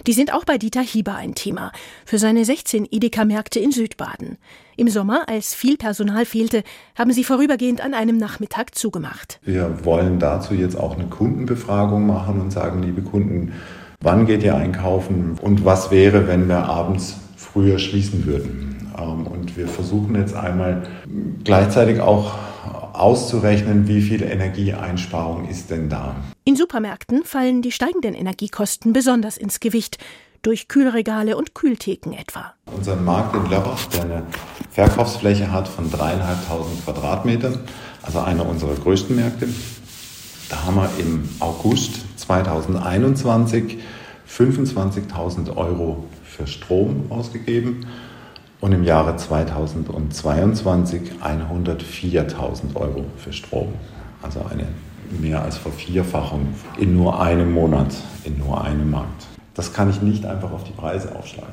Die 0.07 0.12
sind 0.12 0.33
auch 0.33 0.45
bei 0.45 0.59
Dieter 0.59 0.83
Hieber 0.83 1.14
ein 1.14 1.35
Thema. 1.35 1.73
Für 2.05 2.19
seine 2.19 2.45
16 2.45 2.87
Edeka-Märkte 2.91 3.59
in 3.61 3.73
Südbaden. 3.73 4.38
Im 4.76 4.88
Sommer, 4.88 5.29
als 5.29 5.55
viel 5.55 5.76
Personal 5.76 6.25
fehlte, 6.25 6.62
haben 6.97 7.12
sie 7.12 7.25
vorübergehend 7.25 7.81
an 7.83 7.95
einem 7.95 8.17
Nachmittag 8.17 8.75
zugemacht. 8.75 9.38
Wir 9.43 9.85
wollen 9.85 10.19
dazu 10.19 10.55
jetzt 10.55 10.76
auch 10.76 10.97
eine 10.97 11.09
Kundenbefragung 11.09 12.07
machen 12.07 12.41
und 12.41 12.50
sagen, 12.50 12.83
liebe 12.83 13.02
Kunden, 13.02 13.52
wann 14.00 14.26
geht 14.26 14.43
ihr 14.43 14.57
einkaufen 14.57 15.38
und 15.41 15.64
was 15.64 15.91
wäre, 15.91 16.26
wenn 16.26 16.49
wir 16.49 16.64
abends 16.64 17.17
früher 17.37 17.79
schließen 17.79 18.26
würden. 18.26 18.91
Ähm, 18.99 19.26
und 19.26 19.57
wir 19.57 19.69
versuchen 19.69 20.14
jetzt 20.17 20.35
einmal 20.35 20.83
gleichzeitig 21.45 22.00
auch 22.00 22.35
auszurechnen, 22.94 23.88
wie 23.88 24.00
viel 24.00 24.22
Energieeinsparung 24.22 25.49
ist 25.49 25.70
denn 25.70 25.88
da. 25.88 26.16
In 26.44 26.56
Supermärkten 26.56 27.25
fallen 27.25 27.62
die 27.62 27.72
steigenden 27.72 28.14
Energiekosten 28.14 28.92
besonders 28.92 29.37
ins 29.37 29.61
Gewicht 29.61 29.99
durch 30.42 30.68
Kühlregale 30.68 31.37
und 31.37 31.54
Kühltheken 31.54 32.12
etwa. 32.12 32.54
Unser 32.66 32.96
Markt 32.96 33.37
in 33.37 33.49
Lörrach, 33.49 33.87
der 33.87 34.02
eine 34.02 34.22
Verkaufsfläche 34.70 35.52
hat 35.52 35.68
von 35.68 35.90
dreieinhalbtausend 35.90 36.84
Quadratmetern, 36.84 37.61
also 38.02 38.18
einer 38.20 38.49
unserer 38.49 38.75
größten 38.75 39.14
Märkte, 39.14 39.49
da 40.49 40.64
haben 40.64 40.76
wir 40.76 40.90
im 40.99 41.28
August 41.38 42.18
2021 42.18 43.78
25.000 44.28 45.56
Euro 45.56 46.04
für 46.25 46.46
Strom 46.46 47.06
ausgegeben 47.11 47.87
und 48.62 48.73
im 48.73 48.85
Jahre 48.85 49.16
2022 49.16 51.12
104.000 51.21 52.75
Euro 52.76 53.04
für 53.19 53.33
Strom. 53.33 53.75
Also 54.23 54.47
eine 54.49 54.66
mehr 55.21 55.42
als 55.42 55.59
Vervierfachung 55.59 56.54
in 56.78 56.97
nur 56.97 57.21
einem 57.21 57.52
Monat, 57.52 57.92
in 58.25 58.38
nur 58.38 58.64
einem 58.64 58.90
Markt. 58.90 59.26
Das 59.54 59.75
kann 59.75 59.90
ich 59.90 60.00
nicht 60.00 60.25
einfach 60.25 60.52
auf 60.52 60.64
die 60.64 60.73
Preise 60.73 61.14
aufschlagen. 61.14 61.52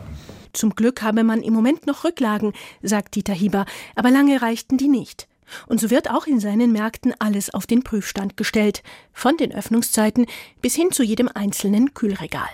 Zum 0.54 0.75
Glück 0.75 1.01
habe 1.01 1.24
man 1.24 1.42
im 1.42 1.54
Moment 1.54 1.88
noch 1.88 2.04
Rücklagen, 2.04 2.54
sagt 2.82 3.16
Dieter 3.16 3.34
Hieber, 3.34 3.66
aber 3.96 4.12
lange 4.12 4.42
reichten 4.42 4.78
die 4.78 4.88
nicht. 4.88 5.28
Und 5.66 5.82
so 5.82 5.89
wird 5.89 6.12
auch 6.12 6.28
in 6.28 6.39
seinen 6.39 6.72
Märkten 6.72 7.16
alles 7.18 7.51
auf 7.51 7.66
den 7.66 7.82
Prüfstand 7.84 8.38
gestellt, 8.38 8.84
von 9.13 9.36
den 9.36 9.51
Öffnungszeiten 9.51 10.28
bis 10.62 10.75
hin 10.75 10.92
zu 10.92 11.01
jedem 11.01 11.28
einzelnen 11.34 11.96
Kühlregal. 11.96 12.50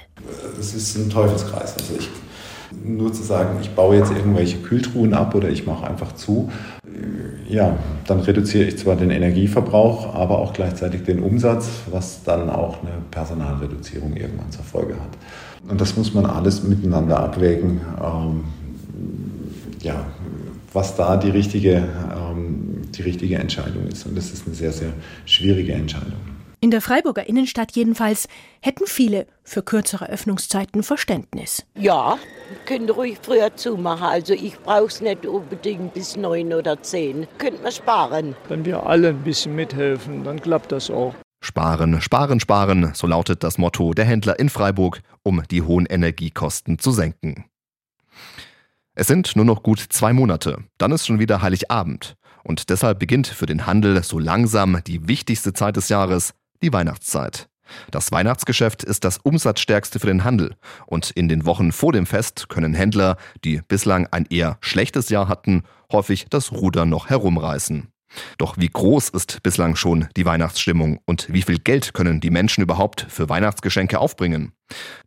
Es 0.58 0.74
ist 0.74 0.96
ein 0.96 1.10
Teufelskreis. 1.10 1.78
Also 1.78 1.96
ich, 2.00 2.10
nur 2.88 3.14
zu 3.14 3.24
sagen, 3.24 3.58
ich 3.62 3.72
baue 3.72 3.98
jetzt 3.98 4.12
irgendwelche 4.12 4.58
Kühltruhen 4.58 5.14
ab 5.14 5.36
oder 5.36 5.50
ich 5.50 5.66
mache 5.66 5.88
einfach 5.88 6.14
zu, 6.14 6.50
ja, 7.48 7.78
dann 8.08 8.20
reduziere 8.22 8.66
ich 8.66 8.78
zwar 8.78 8.96
den 8.96 9.12
Energieverbrauch, 9.12 10.14
aber 10.14 10.40
auch 10.40 10.54
gleichzeitig 10.54 11.04
den 11.04 11.20
Umsatz, 11.20 11.70
was 11.92 12.24
dann 12.24 12.50
auch 12.50 12.82
eine 12.82 12.94
Personalreduzierung 13.12 14.16
irgendwann 14.16 14.52
zur 14.52 14.64
Folge 14.64 14.94
hat. 14.96 15.70
Und 15.70 15.82
das 15.82 15.96
muss 15.98 16.14
man 16.14 16.26
alles 16.26 16.64
miteinander 16.64 17.20
abwägen, 17.20 17.82
ähm, 18.04 18.44
ja, 19.82 20.06
was 20.74 20.96
da 20.96 21.18
die 21.18 21.30
richtige, 21.30 21.84
ähm, 22.16 22.82
die 22.92 23.02
richtige 23.02 23.36
Entscheidung 23.38 23.88
ist. 23.88 24.06
Und 24.06 24.18
das 24.18 24.32
ist 24.32 24.46
eine 24.46 24.56
sehr, 24.56 24.72
sehr 24.72 24.90
schwierige 25.26 25.74
Entscheidung. 25.74 26.35
In 26.66 26.72
der 26.72 26.82
Freiburger 26.82 27.30
Innenstadt 27.30 27.74
jedenfalls 27.74 28.28
hätten 28.60 28.88
viele 28.88 29.28
für 29.44 29.62
kürzere 29.62 30.10
Öffnungszeiten 30.10 30.82
Verständnis. 30.82 31.64
Ja, 31.76 32.18
können 32.66 32.90
ruhig 32.90 33.20
früher 33.22 33.56
zumachen. 33.56 34.08
Also 34.08 34.34
ich 34.34 34.58
brauche 34.58 34.88
es 34.88 35.00
nicht 35.00 35.28
unbedingt 35.28 35.94
bis 35.94 36.18
neun 36.18 36.52
oder 36.54 36.82
zehn. 36.82 37.28
Könnten 37.38 37.64
wir 37.64 37.70
sparen. 37.70 38.36
Wenn 38.50 38.66
wir 38.66 38.84
alle 38.84 39.10
ein 39.10 39.22
bisschen 39.22 39.56
mithelfen, 39.56 40.24
dann 40.24 40.42
klappt 40.42 40.72
das 40.72 40.90
auch. 40.90 41.14
Sparen, 41.40 42.02
sparen, 42.02 42.40
sparen, 42.40 42.94
so 42.96 43.06
lautet 43.06 43.44
das 43.44 43.60
Motto 43.60 43.94
der 43.94 44.06
Händler 44.06 44.40
in 44.40 44.50
Freiburg, 44.50 45.02
um 45.22 45.44
die 45.52 45.62
hohen 45.62 45.86
Energiekosten 45.86 46.80
zu 46.80 46.90
senken. 46.90 47.46
Es 48.96 49.06
sind 49.06 49.36
nur 49.36 49.46
noch 49.46 49.62
gut 49.62 49.86
zwei 49.90 50.14
Monate, 50.14 50.64
dann 50.80 50.92
ist 50.92 51.06
schon 51.06 51.20
wieder 51.20 51.44
Heiligabend. 51.44 52.16
Und 52.44 52.70
deshalb 52.72 52.98
beginnt 52.98 53.28
für 53.28 53.46
den 53.46 53.68
Handel 53.68 54.02
so 54.04 54.18
langsam 54.18 54.80
die 54.86 55.08
wichtigste 55.08 55.54
Zeit 55.54 55.78
des 55.78 55.90
Jahres, 55.90 56.34
die 56.66 56.74
Weihnachtszeit. 56.74 57.48
Das 57.92 58.12
Weihnachtsgeschäft 58.12 58.84
ist 58.84 59.04
das 59.04 59.18
umsatzstärkste 59.18 60.00
für 60.00 60.08
den 60.08 60.24
Handel 60.24 60.56
und 60.88 61.12
in 61.12 61.30
den 61.30 61.46
Wochen 61.46 61.72
vor 61.72 61.94
dem 61.94 62.06
Fest 62.06 62.50
können 62.50 62.74
Händler, 62.74 63.18
die 63.44 63.62
bislang 63.68 64.08
ein 64.12 64.26
eher 64.30 64.58
schlechtes 64.62 65.10
Jahr 65.10 65.28
hatten, 65.28 65.64
häufig 65.92 66.26
das 66.30 66.52
Ruder 66.52 66.86
noch 66.86 67.10
herumreißen. 67.10 67.90
Doch 68.38 68.58
wie 68.58 68.70
groß 68.70 69.10
ist 69.10 69.44
bislang 69.44 69.76
schon 69.76 70.08
die 70.16 70.26
Weihnachtsstimmung 70.26 71.00
und 71.06 71.28
wie 71.32 71.42
viel 71.42 71.60
Geld 71.60 71.94
können 71.94 72.22
die 72.22 72.30
Menschen 72.30 72.62
überhaupt 72.62 73.06
für 73.10 73.30
Weihnachtsgeschenke 73.30 74.00
aufbringen? 74.00 74.54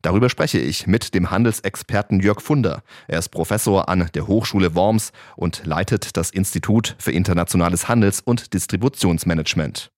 Darüber 0.02 0.28
spreche 0.28 0.58
ich 0.58 0.86
mit 0.86 1.14
dem 1.14 1.30
Handelsexperten 1.30 2.20
Jörg 2.20 2.40
Funder. 2.40 2.82
Er 3.06 3.18
ist 3.18 3.30
Professor 3.30 3.88
an 3.88 4.08
der 4.14 4.26
Hochschule 4.26 4.74
Worms 4.74 5.12
und 5.36 5.62
leitet 5.64 6.16
das 6.16 6.30
Institut 6.30 6.96
für 6.98 7.12
internationales 7.12 7.88
Handels- 7.88 8.20
und 8.20 8.52
Distributionsmanagement. 8.52 9.90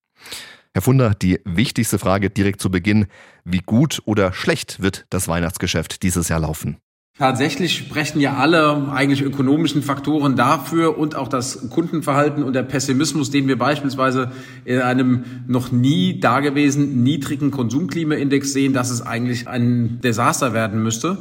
Herr 0.72 0.82
Funder, 0.82 1.14
die 1.20 1.40
wichtigste 1.44 1.98
Frage 1.98 2.30
direkt 2.30 2.60
zu 2.60 2.70
Beginn. 2.70 3.06
Wie 3.44 3.58
gut 3.58 4.02
oder 4.04 4.32
schlecht 4.32 4.80
wird 4.80 5.04
das 5.10 5.26
Weihnachtsgeschäft 5.26 6.04
dieses 6.04 6.28
Jahr 6.28 6.38
laufen? 6.40 6.76
Tatsächlich 7.18 7.76
sprechen 7.76 8.20
ja 8.20 8.36
alle 8.36 8.88
eigentlich 8.92 9.20
ökonomischen 9.20 9.82
Faktoren 9.82 10.36
dafür 10.36 10.96
und 10.96 11.16
auch 11.16 11.26
das 11.26 11.68
Kundenverhalten 11.70 12.44
und 12.44 12.52
der 12.52 12.62
Pessimismus, 12.62 13.30
den 13.30 13.48
wir 13.48 13.58
beispielsweise 13.58 14.30
in 14.64 14.78
einem 14.78 15.24
noch 15.48 15.72
nie 15.72 16.20
dagewesenen 16.20 17.02
niedrigen 17.02 17.50
Konsumklimaindex 17.50 18.52
sehen, 18.52 18.72
dass 18.72 18.90
es 18.90 19.02
eigentlich 19.02 19.48
ein 19.48 20.00
Desaster 20.02 20.54
werden 20.54 20.82
müsste. 20.84 21.18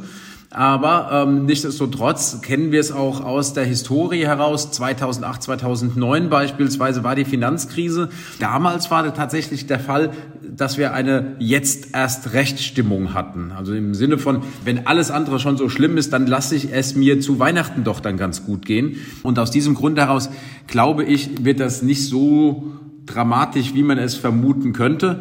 Aber 0.52 1.10
ähm, 1.12 1.44
nichtsdestotrotz 1.44 2.40
kennen 2.42 2.72
wir 2.72 2.80
es 2.80 2.90
auch 2.90 3.20
aus 3.20 3.54
der 3.54 3.64
Historie 3.64 4.26
heraus. 4.26 4.72
2008, 4.72 5.44
2009 5.44 6.28
beispielsweise 6.28 7.04
war 7.04 7.14
die 7.14 7.24
Finanzkrise. 7.24 8.08
Damals 8.40 8.90
war 8.90 9.14
tatsächlich 9.14 9.68
der 9.68 9.78
Fall, 9.78 10.10
dass 10.42 10.76
wir 10.76 10.92
eine 10.92 11.36
jetzt 11.38 11.94
erst 11.94 12.32
Rechtsstimmung 12.32 13.14
hatten. 13.14 13.52
Also 13.56 13.74
im 13.74 13.94
Sinne 13.94 14.18
von, 14.18 14.42
wenn 14.64 14.88
alles 14.88 15.12
andere 15.12 15.38
schon 15.38 15.56
so 15.56 15.68
schlimm 15.68 15.96
ist, 15.96 16.12
dann 16.12 16.26
lasse 16.26 16.56
ich 16.56 16.72
es 16.72 16.96
mir 16.96 17.20
zu 17.20 17.38
Weihnachten 17.38 17.84
doch 17.84 18.00
dann 18.00 18.16
ganz 18.16 18.44
gut 18.44 18.66
gehen. 18.66 18.96
Und 19.22 19.38
aus 19.38 19.52
diesem 19.52 19.74
Grund 19.74 20.00
heraus, 20.00 20.30
glaube 20.66 21.04
ich, 21.04 21.44
wird 21.44 21.60
das 21.60 21.82
nicht 21.82 22.08
so 22.08 22.72
dramatisch, 23.06 23.74
wie 23.74 23.84
man 23.84 23.98
es 23.98 24.16
vermuten 24.16 24.72
könnte. 24.72 25.20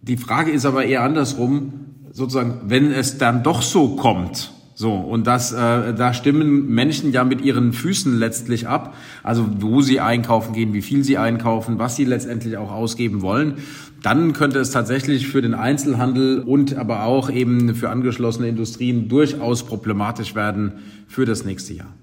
Die 0.00 0.16
Frage 0.16 0.50
ist 0.52 0.64
aber 0.64 0.86
eher 0.86 1.02
andersrum, 1.02 1.93
sozusagen, 2.14 2.62
wenn 2.66 2.90
es 2.90 3.18
dann 3.18 3.42
doch 3.42 3.60
so 3.60 3.96
kommt, 3.96 4.54
so, 4.76 4.92
und 4.92 5.28
das, 5.28 5.52
äh, 5.52 5.94
da 5.94 6.12
stimmen 6.12 6.66
Menschen 6.66 7.12
ja 7.12 7.22
mit 7.22 7.40
ihren 7.42 7.72
Füßen 7.72 8.18
letztlich 8.18 8.66
ab. 8.66 8.96
Also 9.22 9.46
wo 9.60 9.82
sie 9.82 10.00
einkaufen 10.00 10.52
gehen, 10.52 10.72
wie 10.72 10.82
viel 10.82 11.04
sie 11.04 11.16
einkaufen, 11.16 11.78
was 11.78 11.94
sie 11.94 12.04
letztendlich 12.04 12.56
auch 12.56 12.72
ausgeben 12.72 13.22
wollen. 13.22 13.58
Dann 14.02 14.32
könnte 14.32 14.58
es 14.58 14.72
tatsächlich 14.72 15.28
für 15.28 15.42
den 15.42 15.54
Einzelhandel 15.54 16.40
und 16.40 16.74
aber 16.74 17.04
auch 17.04 17.30
eben 17.30 17.76
für 17.76 17.88
angeschlossene 17.88 18.48
Industrien 18.48 19.08
durchaus 19.08 19.64
problematisch 19.64 20.34
werden 20.34 20.72
für 21.06 21.24
das 21.24 21.44
nächste 21.44 21.74
Jahr. 21.74 21.94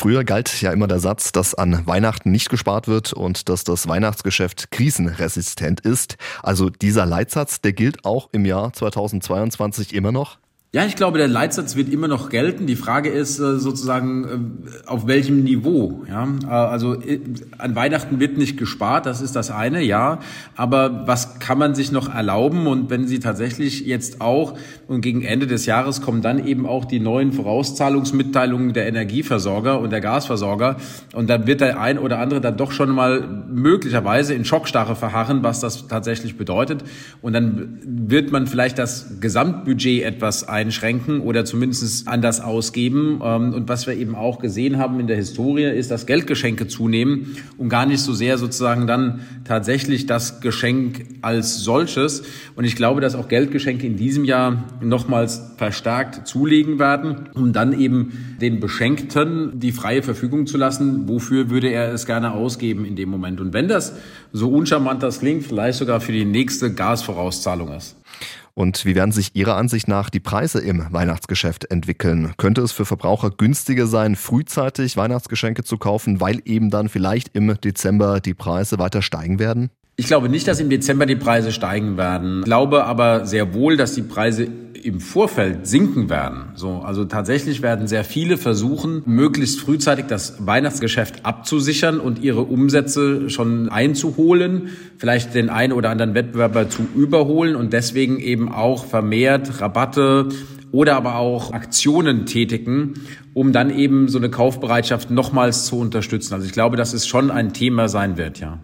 Früher 0.00 0.22
galt 0.22 0.62
ja 0.62 0.70
immer 0.70 0.86
der 0.86 1.00
Satz, 1.00 1.32
dass 1.32 1.56
an 1.56 1.84
Weihnachten 1.84 2.30
nicht 2.30 2.50
gespart 2.50 2.86
wird 2.86 3.12
und 3.12 3.48
dass 3.48 3.64
das 3.64 3.88
Weihnachtsgeschäft 3.88 4.70
krisenresistent 4.70 5.80
ist. 5.80 6.18
Also 6.40 6.70
dieser 6.70 7.04
Leitsatz, 7.04 7.62
der 7.62 7.72
gilt 7.72 8.04
auch 8.04 8.28
im 8.30 8.44
Jahr 8.44 8.72
2022 8.72 9.92
immer 9.92 10.12
noch? 10.12 10.38
Ja, 10.70 10.84
ich 10.84 10.96
glaube, 10.96 11.16
der 11.16 11.28
Leitsatz 11.28 11.76
wird 11.76 11.88
immer 11.88 12.08
noch 12.08 12.28
gelten. 12.28 12.66
Die 12.66 12.76
Frage 12.76 13.08
ist 13.08 13.38
äh, 13.38 13.56
sozusagen, 13.56 14.60
äh, 14.66 14.86
auf 14.86 15.06
welchem 15.06 15.42
Niveau. 15.42 16.04
Ja? 16.06 16.28
Äh, 16.44 16.46
also 16.46 16.98
an 17.56 17.74
Weihnachten 17.74 18.20
wird 18.20 18.36
nicht 18.36 18.58
gespart, 18.58 19.06
das 19.06 19.22
ist 19.22 19.34
das 19.34 19.50
eine, 19.50 19.82
ja. 19.82 20.18
Aber 20.56 21.06
was 21.06 21.38
kann 21.38 21.56
man 21.56 21.74
sich 21.74 21.90
noch 21.90 22.14
erlauben? 22.14 22.66
Und 22.66 22.90
wenn 22.90 23.06
Sie 23.06 23.18
tatsächlich 23.18 23.86
jetzt 23.86 24.20
auch, 24.20 24.58
und 24.88 25.00
gegen 25.00 25.22
Ende 25.22 25.46
des 25.46 25.64
Jahres 25.64 26.02
kommen 26.02 26.20
dann 26.20 26.46
eben 26.46 26.66
auch 26.66 26.84
die 26.84 27.00
neuen 27.00 27.32
Vorauszahlungsmitteilungen 27.32 28.74
der 28.74 28.88
Energieversorger 28.88 29.80
und 29.80 29.88
der 29.88 30.02
Gasversorger. 30.02 30.76
Und 31.14 31.30
dann 31.30 31.46
wird 31.46 31.62
der 31.62 31.80
ein 31.80 31.98
oder 31.98 32.18
andere 32.18 32.42
dann 32.42 32.58
doch 32.58 32.72
schon 32.72 32.90
mal 32.90 33.26
möglicherweise 33.50 34.34
in 34.34 34.44
Schockstarre 34.44 34.96
verharren, 34.96 35.42
was 35.42 35.60
das 35.60 35.88
tatsächlich 35.88 36.36
bedeutet. 36.36 36.84
Und 37.22 37.32
dann 37.32 37.78
wird 37.86 38.32
man 38.32 38.46
vielleicht 38.46 38.78
das 38.78 39.18
Gesamtbudget 39.18 40.02
etwas 40.02 40.46
einschränken 40.58 41.20
oder 41.20 41.44
zumindest 41.44 42.08
anders 42.08 42.40
ausgeben. 42.40 43.20
Ähm, 43.22 43.54
und 43.54 43.68
was 43.68 43.86
wir 43.86 43.94
eben 43.94 44.14
auch 44.14 44.40
gesehen 44.40 44.78
haben 44.78 44.98
in 44.98 45.06
der 45.06 45.16
Historie, 45.16 45.64
ist, 45.64 45.90
dass 45.90 46.06
Geldgeschenke 46.06 46.66
zunehmen 46.66 47.36
und 47.56 47.68
gar 47.68 47.86
nicht 47.86 48.00
so 48.00 48.12
sehr 48.12 48.38
sozusagen 48.38 48.86
dann 48.86 49.20
tatsächlich 49.44 50.06
das 50.06 50.40
Geschenk 50.40 51.06
als 51.22 51.58
solches. 51.58 52.24
Und 52.56 52.64
ich 52.64 52.74
glaube, 52.74 53.00
dass 53.00 53.14
auch 53.14 53.28
Geldgeschenke 53.28 53.86
in 53.86 53.96
diesem 53.96 54.24
Jahr 54.24 54.64
nochmals 54.80 55.52
verstärkt 55.56 56.26
zulegen 56.26 56.78
werden, 56.78 57.28
um 57.34 57.52
dann 57.52 57.78
eben 57.78 58.36
den 58.40 58.58
Beschenkten 58.58 59.60
die 59.60 59.72
freie 59.72 60.02
Verfügung 60.02 60.46
zu 60.46 60.58
lassen, 60.58 61.08
wofür 61.08 61.50
würde 61.50 61.68
er 61.68 61.92
es 61.92 62.04
gerne 62.04 62.32
ausgeben 62.32 62.84
in 62.84 62.96
dem 62.96 63.08
Moment. 63.08 63.40
Und 63.40 63.52
wenn 63.52 63.68
das 63.68 63.94
so 64.32 64.50
uncharmant 64.50 65.02
das 65.02 65.20
klingt, 65.20 65.44
vielleicht 65.44 65.78
sogar 65.78 66.00
für 66.00 66.12
die 66.12 66.24
nächste 66.24 66.72
Gasvorauszahlung 66.72 67.72
ist. 67.72 67.96
Und 68.58 68.84
wie 68.84 68.96
werden 68.96 69.12
sich 69.12 69.36
Ihrer 69.36 69.54
Ansicht 69.54 69.86
nach 69.86 70.10
die 70.10 70.18
Preise 70.18 70.58
im 70.58 70.84
Weihnachtsgeschäft 70.90 71.70
entwickeln? 71.70 72.32
Könnte 72.38 72.60
es 72.62 72.72
für 72.72 72.84
Verbraucher 72.84 73.30
günstiger 73.30 73.86
sein, 73.86 74.16
frühzeitig 74.16 74.96
Weihnachtsgeschenke 74.96 75.62
zu 75.62 75.78
kaufen, 75.78 76.20
weil 76.20 76.42
eben 76.44 76.68
dann 76.68 76.88
vielleicht 76.88 77.36
im 77.36 77.54
Dezember 77.60 78.18
die 78.18 78.34
Preise 78.34 78.80
weiter 78.80 79.00
steigen 79.00 79.38
werden? 79.38 79.70
Ich 80.00 80.06
glaube 80.06 80.28
nicht, 80.28 80.46
dass 80.46 80.60
im 80.60 80.70
Dezember 80.70 81.06
die 81.06 81.16
Preise 81.16 81.50
steigen 81.50 81.96
werden. 81.96 82.38
Ich 82.38 82.44
glaube 82.44 82.84
aber 82.84 83.26
sehr 83.26 83.52
wohl, 83.52 83.76
dass 83.76 83.96
die 83.96 84.02
Preise 84.02 84.46
im 84.80 85.00
Vorfeld 85.00 85.66
sinken 85.66 86.08
werden. 86.08 86.52
So, 86.54 86.82
also 86.84 87.04
tatsächlich 87.04 87.62
werden 87.62 87.88
sehr 87.88 88.04
viele 88.04 88.36
versuchen, 88.36 89.02
möglichst 89.06 89.58
frühzeitig 89.58 90.06
das 90.06 90.46
Weihnachtsgeschäft 90.46 91.26
abzusichern 91.26 91.98
und 91.98 92.20
ihre 92.20 92.42
Umsätze 92.42 93.28
schon 93.28 93.70
einzuholen, 93.70 94.68
vielleicht 94.98 95.34
den 95.34 95.50
einen 95.50 95.72
oder 95.72 95.90
anderen 95.90 96.14
Wettbewerber 96.14 96.70
zu 96.70 96.86
überholen 96.94 97.56
und 97.56 97.72
deswegen 97.72 98.20
eben 98.20 98.52
auch 98.52 98.84
vermehrt 98.84 99.60
Rabatte 99.60 100.28
oder 100.70 100.94
aber 100.94 101.16
auch 101.16 101.52
Aktionen 101.52 102.24
tätigen, 102.24 102.94
um 103.34 103.52
dann 103.52 103.76
eben 103.76 104.08
so 104.08 104.18
eine 104.18 104.30
Kaufbereitschaft 104.30 105.10
nochmals 105.10 105.66
zu 105.66 105.76
unterstützen. 105.80 106.34
Also 106.34 106.46
ich 106.46 106.52
glaube, 106.52 106.76
dass 106.76 106.92
es 106.92 107.08
schon 107.08 107.32
ein 107.32 107.52
Thema 107.52 107.88
sein 107.88 108.16
wird, 108.16 108.38
ja. 108.38 108.60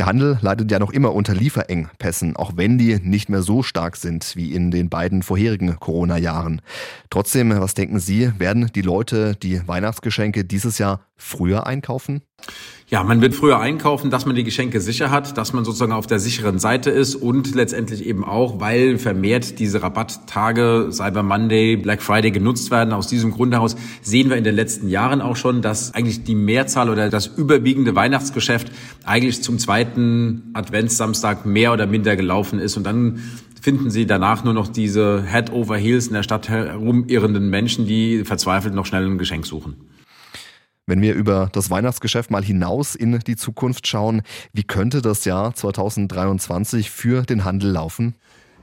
Der 0.00 0.06
Handel 0.06 0.38
leidet 0.40 0.70
ja 0.70 0.78
noch 0.78 0.92
immer 0.92 1.12
unter 1.12 1.34
Lieferengpässen, 1.34 2.34
auch 2.34 2.52
wenn 2.56 2.78
die 2.78 2.98
nicht 3.02 3.28
mehr 3.28 3.42
so 3.42 3.62
stark 3.62 3.96
sind 3.96 4.34
wie 4.34 4.54
in 4.54 4.70
den 4.70 4.88
beiden 4.88 5.22
vorherigen 5.22 5.78
Corona-Jahren. 5.78 6.62
Trotzdem, 7.10 7.50
was 7.50 7.74
denken 7.74 8.00
Sie, 8.00 8.32
werden 8.38 8.70
die 8.74 8.80
Leute 8.80 9.36
die 9.36 9.60
Weihnachtsgeschenke 9.68 10.46
dieses 10.46 10.78
Jahr 10.78 11.02
früher 11.16 11.66
einkaufen? 11.66 12.22
Ja, 12.90 13.04
man 13.04 13.20
wird 13.20 13.36
früher 13.36 13.60
einkaufen, 13.60 14.10
dass 14.10 14.26
man 14.26 14.34
die 14.34 14.42
Geschenke 14.42 14.80
sicher 14.80 15.12
hat, 15.12 15.38
dass 15.38 15.52
man 15.52 15.64
sozusagen 15.64 15.92
auf 15.92 16.08
der 16.08 16.18
sicheren 16.18 16.58
Seite 16.58 16.90
ist 16.90 17.14
und 17.14 17.54
letztendlich 17.54 18.04
eben 18.04 18.24
auch, 18.24 18.58
weil 18.58 18.98
vermehrt 18.98 19.60
diese 19.60 19.80
Rabatttage, 19.80 20.88
Cyber 20.90 21.22
Monday, 21.22 21.76
Black 21.76 22.02
Friday 22.02 22.32
genutzt 22.32 22.72
werden. 22.72 22.92
Aus 22.92 23.06
diesem 23.06 23.30
Grund 23.30 23.54
heraus 23.54 23.76
sehen 24.02 24.28
wir 24.28 24.36
in 24.36 24.42
den 24.42 24.56
letzten 24.56 24.88
Jahren 24.88 25.20
auch 25.20 25.36
schon, 25.36 25.62
dass 25.62 25.94
eigentlich 25.94 26.24
die 26.24 26.34
Mehrzahl 26.34 26.90
oder 26.90 27.10
das 27.10 27.28
überwiegende 27.28 27.94
Weihnachtsgeschäft 27.94 28.72
eigentlich 29.04 29.40
zum 29.40 29.60
zweiten 29.60 30.50
Adventssamstag 30.54 31.46
mehr 31.46 31.72
oder 31.72 31.86
minder 31.86 32.16
gelaufen 32.16 32.58
ist 32.58 32.76
und 32.76 32.82
dann 32.82 33.20
finden 33.60 33.90
Sie 33.90 34.04
danach 34.04 34.42
nur 34.42 34.54
noch 34.54 34.66
diese 34.66 35.22
Head 35.30 35.52
over 35.52 35.76
Heels 35.76 36.08
in 36.08 36.14
der 36.14 36.24
Stadt 36.24 36.48
herumirrenden 36.48 37.50
Menschen, 37.50 37.86
die 37.86 38.24
verzweifelt 38.24 38.74
noch 38.74 38.86
schnell 38.86 39.06
ein 39.06 39.18
Geschenk 39.18 39.46
suchen. 39.46 39.76
Wenn 40.90 41.02
wir 41.02 41.14
über 41.14 41.48
das 41.52 41.70
Weihnachtsgeschäft 41.70 42.32
mal 42.32 42.42
hinaus 42.42 42.96
in 42.96 43.16
die 43.20 43.36
Zukunft 43.36 43.86
schauen, 43.86 44.22
wie 44.52 44.64
könnte 44.64 45.02
das 45.02 45.24
Jahr 45.24 45.54
2023 45.54 46.90
für 46.90 47.22
den 47.22 47.44
Handel 47.44 47.70
laufen? 47.70 48.16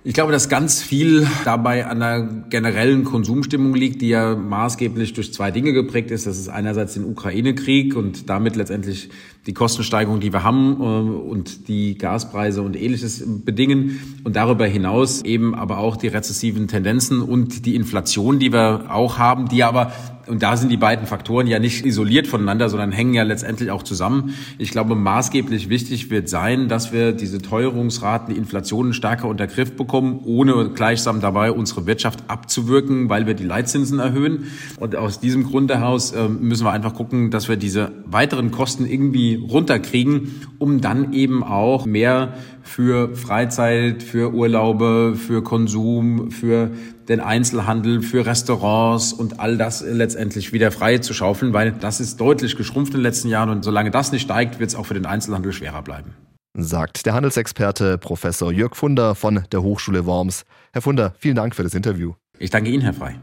Ich 0.04 0.14
glaube, 0.14 0.34
dass 0.34 0.50
ganz 0.50 0.82
viel 0.82 1.26
dabei 1.46 1.86
an 1.86 2.00
der 2.00 2.22
generellen 2.50 3.06
Konsumstimmung 3.06 3.76
liegt, 3.76 4.02
die 4.02 4.10
ja 4.10 4.36
maßgeblich 4.36 5.14
durch 5.14 5.34
zwei 5.34 5.52
Dinge 5.52 5.72
geprägt 5.72 6.12
ist. 6.12 6.28
Das 6.28 6.38
ist 6.38 6.50
einerseits 6.50 6.96
den 6.96 7.06
Ukraine-Krieg 7.06 7.96
und 7.96 8.30
damit 8.30 8.58
letztendlich 8.58 9.10
die 9.48 9.54
Kostensteigerung, 9.54 10.20
die 10.20 10.34
wir 10.34 10.44
haben 10.44 10.82
äh, 10.82 10.84
und 10.84 11.70
die 11.70 11.98
Gaspreise 11.98 12.62
und 12.62 12.76
ähnliches 12.76 13.24
bedingen. 13.26 14.20
Und 14.26 14.36
darüber 14.36 14.66
hinaus 14.66 15.22
eben 15.24 15.56
aber 15.56 15.78
auch 15.78 15.96
die 15.96 16.08
rezessiven 16.08 16.68
Tendenzen 16.68 17.22
und 17.22 17.66
die 17.66 17.76
Inflation, 17.76 18.40
die 18.40 18.52
wir 18.52 18.88
auch 18.90 19.18
haben, 19.18 19.48
die 19.48 19.64
aber 19.64 19.94
und 20.28 20.44
da 20.44 20.58
sind 20.58 20.70
die 20.70 20.78
beiden 20.78 21.08
Faktoren 21.08 21.48
ja 21.48 21.60
nicht 21.60 21.86
isoliert 21.86 22.28
voneinander, 22.28 22.70
sondern 22.70 22.92
hängen 22.92 23.14
ja 23.14 23.24
letztendlich 23.24 23.72
auch 23.72 23.84
zusammen. 23.84 24.34
Ich 24.58 24.72
glaube, 24.72 24.96
maßgeblich 24.96 25.70
wichtig 25.70 26.10
wird 26.10 26.30
sein, 26.30 26.68
dass 26.68 26.92
wir 26.92 27.14
diese 27.14 27.42
Teuerungsraten, 27.42 28.34
die 28.34 28.40
Inflationen 28.40 28.94
stärker 28.94 29.28
unter 29.28 29.48
Griff 29.48 29.76
bekommen, 29.76 30.20
ohne 30.24 30.70
gleichsam 30.70 31.22
dabei 31.22 31.52
unsere 31.52 31.86
Wirtschaft 31.86 32.24
abzuwirken, 32.28 33.10
weil 33.10 33.28
wir 33.28 33.34
die 33.34 33.44
Leitzinsen 33.44 34.00
erhöhen. 34.00 34.48
Und 34.80 34.96
aus 34.96 35.20
diesem 35.20 35.44
Grund 35.44 35.72
heraus 35.72 36.12
äh, 36.12 36.28
müssen 36.28 36.66
wir 36.66 36.72
einfach 36.72 36.94
gucken, 36.94 37.32
dass 37.32 37.48
wir 37.50 37.56
diese 37.56 37.92
weiteren 38.06 38.52
Kosten 38.52 38.86
irgendwie 38.86 39.36
runterkriegen, 39.36 40.42
um 40.60 40.82
dann 40.82 41.14
eben 41.14 41.44
auch 41.44 41.86
mehr 41.86 42.34
für 42.68 43.16
Freizeit, 43.16 44.04
für 44.04 44.34
Urlaube, 44.34 45.16
für 45.16 45.44
Konsum, 45.44 46.32
für 46.32 46.72
den 47.08 47.20
Einzelhandel, 47.20 48.02
für 48.02 48.26
Restaurants 48.26 49.14
und 49.14 49.40
all 49.40 49.58
das 49.58 49.82
letztendlich 49.82 50.54
wieder 50.54 50.72
frei 50.72 50.98
zu 50.98 51.14
schaufeln, 51.14 51.54
weil 51.54 51.72
das 51.72 52.00
ist 52.00 52.20
deutlich 52.20 52.56
geschrumpft 52.56 52.94
in 52.94 53.00
den 53.00 53.04
letzten 53.04 53.30
Jahren 53.30 53.50
und 53.50 53.64
solange 53.64 53.92
das 53.92 54.12
nicht 54.12 54.24
steigt, 54.24 54.60
wird 54.60 54.70
es 54.70 54.76
auch 54.76 54.86
für 54.86 54.94
den 54.94 55.06
Einzelhandel 55.06 55.54
schwerer 55.54 55.82
bleiben. 55.82 56.14
Sagt 56.60 57.06
der 57.06 57.14
Handelsexperte 57.14 57.98
Professor 57.98 58.52
Jörg 58.52 58.76
Funder 58.76 59.16
von 59.16 59.44
der 59.52 59.62
Hochschule 59.62 60.06
Worms. 60.06 60.44
Herr 60.74 60.82
Funder, 60.82 61.14
vielen 61.20 61.36
Dank 61.36 61.56
für 61.56 61.64
das 61.64 61.74
Interview. 61.74 62.14
Ich 62.40 62.50
danke 62.50 62.70
Ihnen, 62.70 62.82
Herr 62.82 62.94
Frei. 62.94 63.20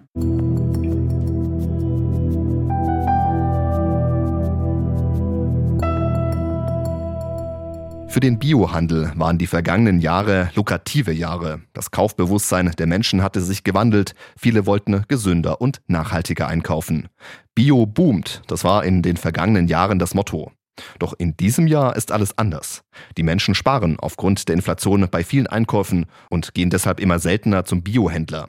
Für 8.15 8.21
den 8.21 8.39
Biohandel 8.39 9.11
waren 9.17 9.39
die 9.39 9.49
vergangenen 9.49 9.99
Jahre 9.99 10.49
lukrative 10.55 11.11
Jahre. 11.11 11.63
Das 11.73 11.91
Kaufbewusstsein 11.91 12.71
der 12.79 12.87
Menschen 12.87 13.25
hatte 13.25 13.41
sich 13.41 13.65
gewandelt. 13.65 14.15
Viele 14.39 14.67
wollten 14.67 15.03
gesünder 15.09 15.61
und 15.61 15.81
nachhaltiger 15.89 16.47
einkaufen. 16.47 17.09
Bio 17.57 17.87
boomt, 17.87 18.43
das 18.47 18.63
war 18.63 18.85
in 18.85 19.03
den 19.03 19.17
vergangenen 19.17 19.67
Jahren 19.67 19.99
das 19.99 20.15
Motto. 20.15 20.53
Doch 21.01 21.15
in 21.19 21.37
diesem 21.37 21.67
Jahr 21.67 21.97
ist 21.97 22.13
alles 22.13 22.39
anders. 22.39 22.85
Die 23.17 23.25
Menschen 23.25 23.57
sparen 23.57 23.99
aufgrund 23.99 24.47
der 24.47 24.55
Inflation 24.55 25.09
bei 25.11 25.25
vielen 25.25 25.49
Einkäufen 25.49 26.07
und 26.31 26.55
gehen 26.55 26.71
deshalb 26.71 27.01
immer 27.01 27.19
seltener 27.19 27.65
zum 27.65 27.83
Biohändler. 27.83 28.47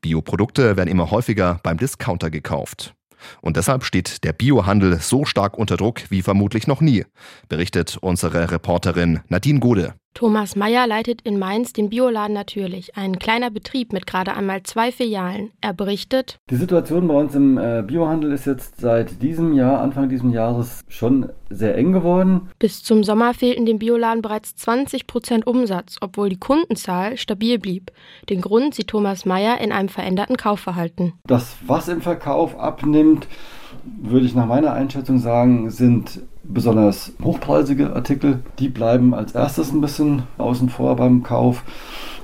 Bioprodukte 0.00 0.76
werden 0.76 0.88
immer 0.88 1.10
häufiger 1.10 1.58
beim 1.64 1.76
Discounter 1.76 2.30
gekauft. 2.30 2.94
Und 3.40 3.56
deshalb 3.56 3.84
steht 3.84 4.24
der 4.24 4.32
Biohandel 4.32 5.00
so 5.00 5.24
stark 5.24 5.58
unter 5.58 5.76
Druck 5.76 6.02
wie 6.10 6.22
vermutlich 6.22 6.66
noch 6.66 6.80
nie, 6.80 7.04
berichtet 7.48 7.96
unsere 8.00 8.50
Reporterin 8.50 9.20
Nadine 9.28 9.60
Gode. 9.60 9.94
Thomas 10.14 10.56
Meyer 10.56 10.86
leitet 10.88 11.22
in 11.22 11.38
Mainz 11.38 11.72
den 11.72 11.90
Bioladen 11.90 12.34
natürlich, 12.34 12.96
ein 12.96 13.20
kleiner 13.20 13.50
Betrieb 13.50 13.92
mit 13.92 14.04
gerade 14.06 14.34
einmal 14.34 14.64
zwei 14.64 14.90
Filialen. 14.90 15.52
Er 15.60 15.72
berichtet: 15.72 16.38
Die 16.50 16.56
Situation 16.56 17.06
bei 17.06 17.14
uns 17.14 17.36
im 17.36 17.56
äh, 17.56 17.84
Biohandel 17.86 18.32
ist 18.32 18.44
jetzt 18.46 18.80
seit 18.80 19.22
diesem 19.22 19.52
Jahr, 19.52 19.80
Anfang 19.80 20.08
dieses 20.08 20.32
Jahres, 20.32 20.84
schon 20.88 21.30
sehr 21.50 21.76
eng 21.76 21.92
geworden. 21.92 22.48
Bis 22.58 22.82
zum 22.82 23.04
Sommer 23.04 23.32
fehlten 23.32 23.64
dem 23.64 23.78
Bioladen 23.78 24.20
bereits 24.20 24.56
20 24.56 25.06
Prozent 25.06 25.46
Umsatz, 25.46 25.98
obwohl 26.00 26.30
die 26.30 26.40
Kundenzahl 26.40 27.16
stabil 27.16 27.60
blieb. 27.60 27.92
Den 28.28 28.40
Grund 28.40 28.74
sieht 28.74 28.88
Thomas 28.88 29.24
Meyer 29.24 29.60
in 29.60 29.70
einem 29.70 29.88
veränderten 29.88 30.36
Kaufverhalten. 30.36 31.12
Das, 31.26 31.56
was 31.66 31.86
im 31.86 32.00
Verkauf 32.00 32.58
abnimmt, 32.58 33.28
würde 33.84 34.26
ich 34.26 34.34
nach 34.34 34.46
meiner 34.46 34.72
Einschätzung 34.72 35.18
sagen, 35.18 35.70
sind 35.70 36.20
besonders 36.48 37.12
hochpreisige 37.22 37.94
Artikel. 37.94 38.40
Die 38.58 38.68
bleiben 38.68 39.14
als 39.14 39.32
erstes 39.32 39.72
ein 39.72 39.80
bisschen 39.80 40.24
außen 40.38 40.68
vor 40.70 40.96
beim 40.96 41.22
Kauf. 41.22 41.62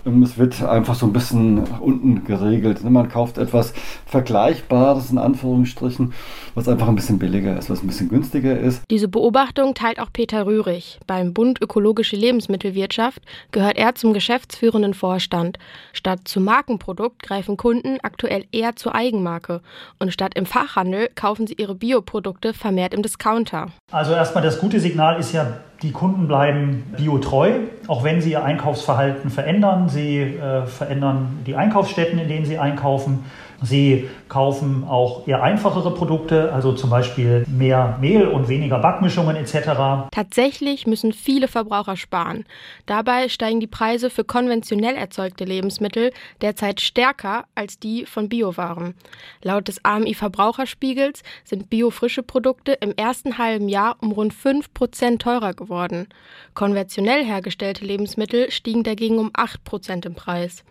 Es 0.04 0.36
wird 0.36 0.62
einfach 0.62 0.94
so 0.94 1.06
ein 1.06 1.12
bisschen 1.12 1.54
nach 1.54 1.80
unten 1.80 2.24
geregelt. 2.24 2.84
Ne? 2.84 2.90
Man 2.90 3.08
kauft 3.08 3.38
etwas 3.38 3.72
Vergleichbares 4.04 5.10
in 5.10 5.18
Anführungsstrichen, 5.18 6.12
was 6.54 6.68
einfach 6.68 6.88
ein 6.88 6.94
bisschen 6.94 7.18
billiger 7.18 7.56
ist, 7.56 7.70
was 7.70 7.82
ein 7.82 7.86
bisschen 7.86 8.10
günstiger 8.10 8.58
ist. 8.58 8.82
Diese 8.90 9.08
Beobachtung 9.08 9.74
teilt 9.74 9.98
auch 10.00 10.12
Peter 10.12 10.44
Rührig. 10.46 11.00
Beim 11.06 11.32
Bund 11.32 11.62
Ökologische 11.62 12.16
Lebensmittelwirtschaft 12.16 13.22
gehört 13.50 13.78
er 13.78 13.94
zum 13.94 14.12
geschäftsführenden 14.12 14.92
Vorstand. 14.92 15.58
Statt 15.94 16.20
zum 16.24 16.44
Markenprodukt 16.44 17.22
greifen 17.22 17.56
Kunden 17.56 17.98
aktuell 18.02 18.44
eher 18.52 18.76
zur 18.76 18.94
Eigenmarke. 18.94 19.62
Und 19.98 20.12
statt 20.12 20.32
im 20.34 20.44
Fachhandel 20.44 21.08
kaufen 21.14 21.46
sie 21.46 21.54
ihre 21.54 21.74
Bioprodukte 21.74 22.52
vermehrt 22.52 22.92
im 22.92 23.02
Discounter. 23.02 23.68
Also 23.90 24.12
erstmal 24.12 24.44
das 24.44 24.58
gute 24.58 24.80
Signal 24.80 25.18
ist 25.18 25.32
ja, 25.32 25.60
die 25.84 25.92
Kunden 25.92 26.26
bleiben 26.26 26.82
biotreu, 26.96 27.50
auch 27.88 28.04
wenn 28.04 28.22
sie 28.22 28.32
ihr 28.32 28.42
Einkaufsverhalten 28.42 29.30
verändern. 29.30 29.90
Sie 29.90 30.18
äh, 30.18 30.66
verändern 30.66 31.40
die 31.46 31.56
Einkaufsstätten, 31.56 32.18
in 32.18 32.26
denen 32.26 32.46
sie 32.46 32.58
einkaufen. 32.58 33.26
Sie 33.64 34.08
kaufen 34.28 34.84
auch 34.84 35.26
eher 35.26 35.42
einfachere 35.42 35.92
Produkte, 35.92 36.52
also 36.52 36.72
zum 36.72 36.90
Beispiel 36.90 37.44
mehr 37.48 37.98
Mehl 38.00 38.28
und 38.28 38.48
weniger 38.48 38.78
Backmischungen 38.78 39.36
etc. 39.36 40.10
Tatsächlich 40.10 40.86
müssen 40.86 41.12
viele 41.12 41.48
Verbraucher 41.48 41.96
sparen. 41.96 42.44
Dabei 42.86 43.28
steigen 43.28 43.60
die 43.60 43.66
Preise 43.66 44.10
für 44.10 44.24
konventionell 44.24 44.96
erzeugte 44.96 45.44
Lebensmittel 45.44 46.12
derzeit 46.42 46.80
stärker 46.80 47.44
als 47.54 47.78
die 47.78 48.04
von 48.06 48.28
Biowaren. 48.28 48.94
Laut 49.42 49.68
des 49.68 49.84
AMI 49.84 50.14
Verbraucherspiegels 50.14 51.22
sind 51.44 51.70
biofrische 51.70 52.22
Produkte 52.22 52.72
im 52.72 52.92
ersten 52.96 53.38
halben 53.38 53.68
Jahr 53.68 53.96
um 54.00 54.12
rund 54.12 54.34
5 54.34 54.74
Prozent 54.74 55.22
teurer 55.22 55.54
geworden. 55.54 56.08
Konventionell 56.54 57.24
hergestellte 57.24 57.84
Lebensmittel 57.84 58.50
stiegen 58.50 58.82
dagegen 58.82 59.18
um 59.18 59.30
8 59.32 59.64
Prozent 59.64 60.06
im 60.06 60.14
Preis. 60.14 60.64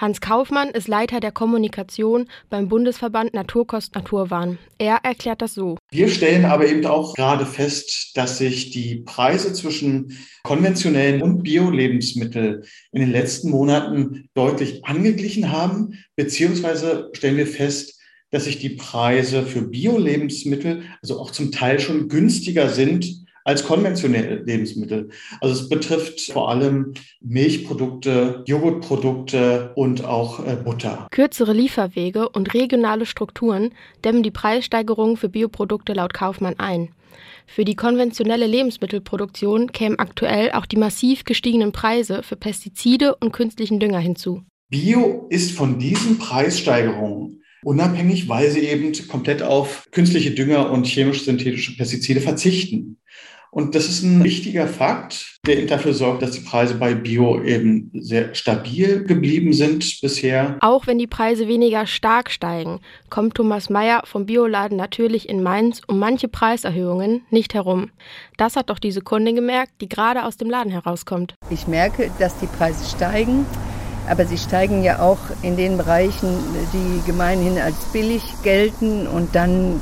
Hans 0.00 0.20
Kaufmann 0.20 0.70
ist 0.70 0.86
Leiter 0.86 1.18
der 1.18 1.32
Kommunikation 1.32 2.28
beim 2.50 2.68
Bundesverband 2.68 3.34
Naturkost 3.34 3.96
Naturwahn. 3.96 4.56
Er 4.78 5.00
erklärt 5.02 5.42
das 5.42 5.54
so. 5.54 5.76
Wir 5.90 6.08
stellen 6.08 6.44
aber 6.44 6.68
eben 6.68 6.86
auch 6.86 7.14
gerade 7.14 7.44
fest, 7.44 8.12
dass 8.14 8.38
sich 8.38 8.70
die 8.70 9.02
Preise 9.04 9.52
zwischen 9.52 10.16
konventionellen 10.44 11.20
und 11.20 11.42
Bio-Lebensmitteln 11.42 12.62
in 12.92 13.00
den 13.00 13.10
letzten 13.10 13.50
Monaten 13.50 14.28
deutlich 14.34 14.84
angeglichen 14.84 15.50
haben, 15.50 15.98
beziehungsweise 16.14 17.10
stellen 17.12 17.36
wir 17.36 17.48
fest, 17.48 18.00
dass 18.30 18.44
sich 18.44 18.60
die 18.60 18.76
Preise 18.76 19.42
für 19.42 19.62
Bio-Lebensmittel 19.62 20.84
also 21.02 21.18
auch 21.18 21.32
zum 21.32 21.50
Teil 21.50 21.80
schon 21.80 22.08
günstiger 22.08 22.68
sind 22.68 23.26
als 23.48 23.64
konventionelle 23.64 24.42
Lebensmittel. 24.44 25.08
Also 25.40 25.54
es 25.54 25.68
betrifft 25.70 26.20
vor 26.30 26.50
allem 26.50 26.92
Milchprodukte, 27.22 28.44
Joghurtprodukte 28.46 29.72
und 29.74 30.04
auch 30.04 30.46
äh, 30.46 30.54
Butter. 30.54 31.08
Kürzere 31.10 31.54
Lieferwege 31.54 32.28
und 32.28 32.52
regionale 32.52 33.06
Strukturen 33.06 33.70
dämmen 34.04 34.22
die 34.22 34.30
Preissteigerungen 34.30 35.16
für 35.16 35.30
Bioprodukte 35.30 35.94
laut 35.94 36.12
Kaufmann 36.12 36.56
ein. 36.58 36.90
Für 37.46 37.64
die 37.64 37.74
konventionelle 37.74 38.46
Lebensmittelproduktion 38.46 39.72
kämen 39.72 39.98
aktuell 39.98 40.52
auch 40.52 40.66
die 40.66 40.76
massiv 40.76 41.24
gestiegenen 41.24 41.72
Preise 41.72 42.22
für 42.22 42.36
Pestizide 42.36 43.14
und 43.16 43.32
künstlichen 43.32 43.80
Dünger 43.80 43.98
hinzu. 43.98 44.42
Bio 44.68 45.26
ist 45.30 45.52
von 45.52 45.78
diesen 45.78 46.18
Preissteigerungen 46.18 47.42
unabhängig, 47.62 48.28
weil 48.28 48.50
sie 48.50 48.60
eben 48.60 48.92
komplett 49.08 49.42
auf 49.42 49.88
künstliche 49.90 50.32
Dünger 50.32 50.70
und 50.70 50.86
chemisch-synthetische 50.86 51.76
Pestizide 51.76 52.20
verzichten. 52.20 52.98
Und 53.50 53.74
das 53.74 53.88
ist 53.88 54.02
ein 54.02 54.22
wichtiger 54.22 54.66
Fakt, 54.66 55.38
der 55.46 55.66
dafür 55.66 55.94
sorgt, 55.94 56.22
dass 56.22 56.32
die 56.32 56.40
Preise 56.40 56.74
bei 56.74 56.94
Bio 56.94 57.42
eben 57.42 57.90
sehr 57.94 58.34
stabil 58.34 59.04
geblieben 59.04 59.52
sind 59.52 60.00
bisher. 60.00 60.58
Auch 60.60 60.86
wenn 60.86 60.98
die 60.98 61.06
Preise 61.06 61.48
weniger 61.48 61.86
stark 61.86 62.30
steigen, 62.30 62.80
kommt 63.10 63.34
Thomas 63.34 63.70
Meyer 63.70 64.02
vom 64.04 64.26
Bioladen 64.26 64.76
natürlich 64.76 65.28
in 65.28 65.42
Mainz 65.42 65.80
um 65.86 65.98
manche 65.98 66.28
Preiserhöhungen 66.28 67.22
nicht 67.30 67.54
herum. 67.54 67.90
Das 68.36 68.56
hat 68.56 68.70
doch 68.70 68.78
diese 68.78 69.00
Kundin 69.00 69.34
gemerkt, 69.34 69.72
die 69.80 69.88
gerade 69.88 70.24
aus 70.24 70.36
dem 70.36 70.50
Laden 70.50 70.70
herauskommt. 70.70 71.34
Ich 71.50 71.66
merke, 71.66 72.10
dass 72.18 72.38
die 72.38 72.46
Preise 72.46 72.84
steigen. 72.84 73.46
Aber 74.08 74.24
sie 74.24 74.38
steigen 74.38 74.82
ja 74.82 75.00
auch 75.00 75.18
in 75.42 75.58
den 75.58 75.76
Bereichen, 75.76 76.28
die 76.72 77.06
gemeinhin 77.06 77.58
als 77.58 77.76
billig 77.92 78.22
gelten. 78.42 79.06
Und 79.06 79.34
dann 79.34 79.80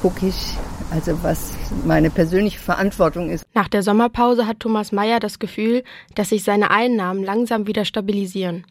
gucke 0.00 0.26
ich, 0.26 0.56
also 0.90 1.22
was 1.22 1.52
meine 1.84 2.10
persönliche 2.10 2.58
Verantwortung 2.58 3.30
ist. 3.30 3.44
Nach 3.54 3.68
der 3.68 3.82
Sommerpause 3.82 4.46
hat 4.46 4.60
Thomas 4.60 4.92
Mayer 4.92 5.20
das 5.20 5.38
Gefühl, 5.38 5.82
dass 6.14 6.30
sich 6.30 6.44
seine 6.44 6.70
Einnahmen 6.70 7.24
langsam 7.24 7.66
wieder 7.66 7.84
stabilisieren. 7.84 8.64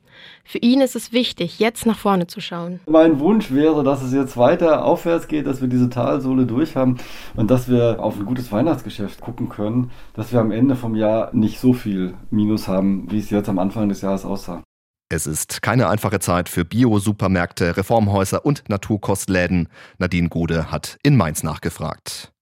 Für 0.44 0.58
ihn 0.60 0.82
ist 0.82 0.96
es 0.96 1.12
wichtig, 1.12 1.60
jetzt 1.60 1.86
nach 1.86 1.98
vorne 1.98 2.28
zu 2.28 2.42
schauen. 2.42 2.80
Mein 2.88 3.20
Wunsch 3.20 3.52
wäre, 3.52 3.84
dass 3.84 4.02
es 4.02 4.14
jetzt 4.14 4.36
weiter 4.38 4.84
aufwärts 4.84 5.28
geht, 5.28 5.46
dass 5.46 5.62
wir 5.62 5.68
diese 5.68 5.90
Talsohle 5.90 6.46
durchhaben 6.46 6.98
und 7.36 7.52
dass 7.52 7.70
wir 7.70 7.98
auf 8.00 8.18
ein 8.18 8.26
gutes 8.26 8.52
Weihnachtsgeschäft 8.52 9.22
gucken 9.22 9.50
können, 9.50 9.92
dass 10.14 10.32
wir 10.32 10.40
am 10.40 10.52
Ende 10.52 10.76
vom 10.76 10.96
Jahr 10.96 11.30
nicht 11.34 11.60
so 11.60 11.74
viel 11.74 12.16
Minus 12.32 12.68
haben, 12.68 13.12
wie 13.12 13.20
es 13.20 13.30
jetzt 13.30 13.50
am 13.50 13.60
Anfang 13.60 13.90
des 13.90 14.02
Jahres 14.02 14.26
aussah. 14.26 14.64
Es 15.10 15.26
ist 15.26 15.62
keine 15.62 15.88
einfache 15.88 16.20
Zeit 16.20 16.50
für 16.50 16.66
Bio-Supermärkte, 16.66 17.78
Reformhäuser 17.78 18.46
und 18.46 18.68
Naturkostläden. 18.68 19.70
Nadine 20.00 20.28
Gode 20.28 20.70
hat 20.70 20.98
in 21.02 21.16
Mainz 21.16 21.44
nachgefragt. 21.44 22.34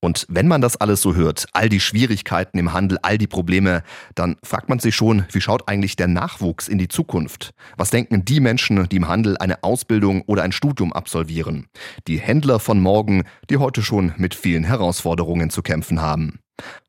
Und 0.00 0.26
wenn 0.28 0.48
man 0.48 0.60
das 0.60 0.76
alles 0.76 1.00
so 1.00 1.14
hört, 1.14 1.46
all 1.52 1.68
die 1.68 1.78
Schwierigkeiten 1.78 2.58
im 2.58 2.72
Handel, 2.72 2.98
all 3.02 3.18
die 3.18 3.28
Probleme, 3.28 3.84
dann 4.16 4.36
fragt 4.42 4.68
man 4.68 4.80
sich 4.80 4.96
schon, 4.96 5.26
wie 5.30 5.40
schaut 5.40 5.68
eigentlich 5.68 5.94
der 5.94 6.08
Nachwuchs 6.08 6.66
in 6.66 6.78
die 6.78 6.88
Zukunft? 6.88 7.54
Was 7.76 7.90
denken 7.90 8.24
die 8.24 8.40
Menschen, 8.40 8.88
die 8.88 8.96
im 8.96 9.06
Handel 9.06 9.36
eine 9.38 9.62
Ausbildung 9.62 10.22
oder 10.22 10.42
ein 10.42 10.50
Studium 10.50 10.92
absolvieren? 10.92 11.68
Die 12.08 12.18
Händler 12.18 12.58
von 12.58 12.80
morgen, 12.80 13.22
die 13.48 13.58
heute 13.58 13.84
schon 13.84 14.12
mit 14.16 14.34
vielen 14.34 14.64
Herausforderungen 14.64 15.50
zu 15.50 15.62
kämpfen 15.62 16.02
haben. 16.02 16.40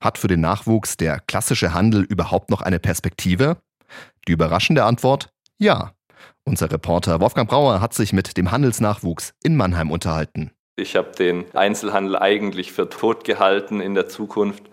Hat 0.01 0.17
für 0.17 0.27
den 0.27 0.41
Nachwuchs 0.41 0.97
der 0.97 1.19
klassische 1.19 1.71
Handel 1.71 2.01
überhaupt 2.01 2.49
noch 2.49 2.61
eine 2.61 2.79
Perspektive? 2.79 3.57
Die 4.27 4.31
überraschende 4.31 4.83
Antwort? 4.83 5.29
Ja. 5.57 5.93
Unser 6.45 6.71
Reporter 6.71 7.21
Wolfgang 7.21 7.49
Brauer 7.49 7.79
hat 7.79 7.93
sich 7.93 8.11
mit 8.11 8.37
dem 8.37 8.51
Handelsnachwuchs 8.51 9.33
in 9.43 9.55
Mannheim 9.55 9.91
unterhalten. 9.91 10.51
Ich 10.75 10.95
habe 10.95 11.11
den 11.11 11.45
Einzelhandel 11.55 12.17
eigentlich 12.17 12.71
für 12.71 12.89
tot 12.89 13.23
gehalten 13.23 13.79
in 13.79 13.93
der 13.93 14.09
Zukunft. 14.09 14.63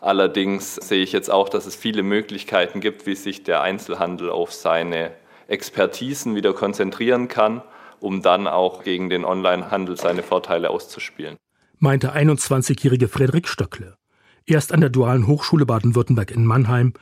Allerdings 0.00 0.76
sehe 0.76 1.02
ich 1.02 1.12
jetzt 1.12 1.30
auch, 1.30 1.48
dass 1.48 1.66
es 1.66 1.74
viele 1.74 2.02
Möglichkeiten 2.02 2.80
gibt, 2.80 3.06
wie 3.06 3.16
sich 3.16 3.42
der 3.42 3.62
Einzelhandel 3.62 4.30
auf 4.30 4.52
seine 4.52 5.12
Expertisen 5.48 6.34
wieder 6.34 6.52
konzentrieren 6.52 7.28
kann, 7.28 7.62
um 8.00 8.22
dann 8.22 8.46
auch 8.46 8.84
gegen 8.84 9.08
den 9.08 9.24
Onlinehandel 9.24 9.96
seine 9.96 10.22
Vorteile 10.22 10.70
auszuspielen. 10.70 11.36
Meinte 11.78 12.14
21-jährige 12.14 13.08
Frederik 13.08 13.48
Stöckle. 13.48 13.96
Er 14.44 14.58
ist 14.58 14.72
an 14.72 14.80
der 14.80 14.90
Dualen 14.90 15.26
Hochschule 15.26 15.66
Baden-Württemberg 15.66 16.30
in 16.30 16.44
Mannheim 16.44 16.92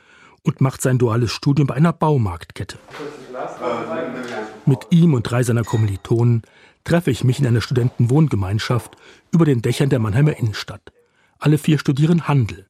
und 0.45 0.61
macht 0.61 0.81
sein 0.81 0.97
duales 0.97 1.31
Studium 1.31 1.67
bei 1.67 1.75
einer 1.75 1.91
Baumarktkette. 1.91 2.77
Mit 4.65 4.79
ihm 4.91 5.13
und 5.13 5.23
drei 5.23 5.43
seiner 5.43 5.63
Kommilitonen 5.63 6.43
treffe 6.83 7.11
ich 7.11 7.23
mich 7.23 7.39
in 7.39 7.47
einer 7.47 7.61
Studentenwohngemeinschaft 7.61 8.95
über 9.31 9.45
den 9.45 9.61
Dächern 9.61 9.89
der 9.89 9.99
Mannheimer 9.99 10.37
Innenstadt. 10.37 10.93
Alle 11.39 11.57
vier 11.57 11.79
studieren 11.79 12.27
Handel. 12.27 12.67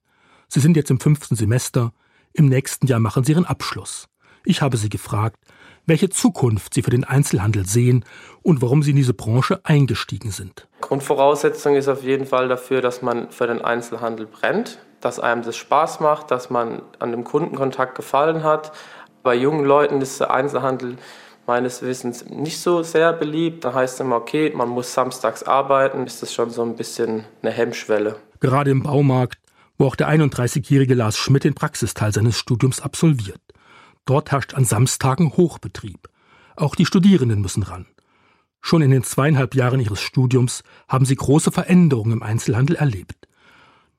Sie 0.48 0.60
sind 0.60 0.78
jetzt 0.78 0.90
im 0.90 1.00
fünften 1.00 1.36
Semester. 1.36 1.92
Im 2.34 2.48
nächsten 2.48 2.88
Jahr 2.88 3.00
machen 3.00 3.24
sie 3.24 3.34
ihren 3.34 3.46
Abschluss. 3.46 4.08
Ich 4.46 4.62
habe 4.62 4.78
sie 4.78 4.90
gefragt, 4.90 5.38
welche 5.86 6.10
Zukunft 6.10 6.74
sie 6.74 6.82
für 6.82 6.92
den 6.92 7.04
Einzelhandel 7.04 7.66
sehen 7.66 8.06
und 8.42 8.62
warum 8.62 8.84
sie 8.84 8.92
in 8.92 8.96
diese 8.96 9.14
Branche 9.14 9.60
eingestiegen 9.64 10.32
sind. 10.32 10.68
Grundvoraussetzung 10.82 11.76
ist 11.76 11.88
auf 11.88 12.04
jeden 12.04 12.26
Fall 12.26 12.48
dafür, 12.48 12.82
dass 12.82 13.02
man 13.02 13.32
für 13.32 13.48
den 13.48 13.62
Einzelhandel 13.62 14.28
brennt 14.28 14.80
dass 15.02 15.20
einem 15.20 15.44
das 15.44 15.56
Spaß 15.58 16.00
macht, 16.00 16.32
dass 16.32 16.50
man 16.50 16.82
an 17.00 17.12
dem 17.12 17.24
Kundenkontakt 17.24 17.96
gefallen 17.96 18.44
hat. 18.44 18.72
Bei 19.24 19.36
jungen 19.36 19.66
Leuten 19.66 20.02
ist 20.02 20.20
der 20.20 20.34
Einzelhandel 20.34 20.98
meines 21.48 21.82
Wissens 21.82 22.26
nicht 22.26 22.60
so 22.60 22.84
sehr 22.84 23.14
beliebt. 23.14 23.64
Da 23.66 23.74
heißt 23.74 23.96
es 23.96 24.00
immer, 24.00 24.18
okay, 24.18 24.52
man 24.56 24.70
muss 24.70 24.94
samstags 24.94 25.44
arbeiten, 25.44 26.06
ist 26.06 26.22
das 26.22 26.34
schon 26.34 26.50
so 26.50 26.64
ein 26.64 26.76
bisschen 26.76 27.26
eine 27.42 27.52
Hemmschwelle. 27.52 28.18
Gerade 28.40 28.72
im 28.72 28.84
Baumarkt, 28.84 29.40
wo 29.78 29.86
auch 29.88 29.96
der 29.96 30.10
31-jährige 30.10 30.96
Lars 30.96 31.18
Schmidt 31.18 31.44
den 31.44 31.56
Praxisteil 31.56 32.14
seines 32.14 32.38
Studiums 32.38 32.82
absolviert. 32.82 33.42
Dort 34.06 34.32
herrscht 34.32 34.54
an 34.54 34.66
Samstagen 34.66 35.36
Hochbetrieb. 35.36 36.10
Auch 36.56 36.76
die 36.76 36.86
Studierenden 36.86 37.42
müssen 37.42 37.64
ran. 37.64 37.88
Schon 38.62 38.82
in 38.82 38.92
den 38.92 39.04
zweieinhalb 39.04 39.54
Jahren 39.54 39.80
ihres 39.80 40.02
Studiums 40.02 40.64
haben 40.88 41.06
sie 41.06 41.16
große 41.16 41.52
Veränderungen 41.52 42.14
im 42.14 42.24
Einzelhandel 42.24 42.76
erlebt. 42.76 43.28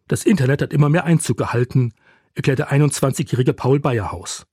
Das 0.08 0.24
Internet 0.24 0.62
hat 0.62 0.72
immer 0.72 0.88
mehr 0.88 1.04
Einzug 1.04 1.36
gehalten, 1.36 1.92
erklärt 2.34 2.60
der 2.60 2.70
21-jährige 2.70 3.52
Paul 3.52 3.80
Bayerhaus. 3.80 4.46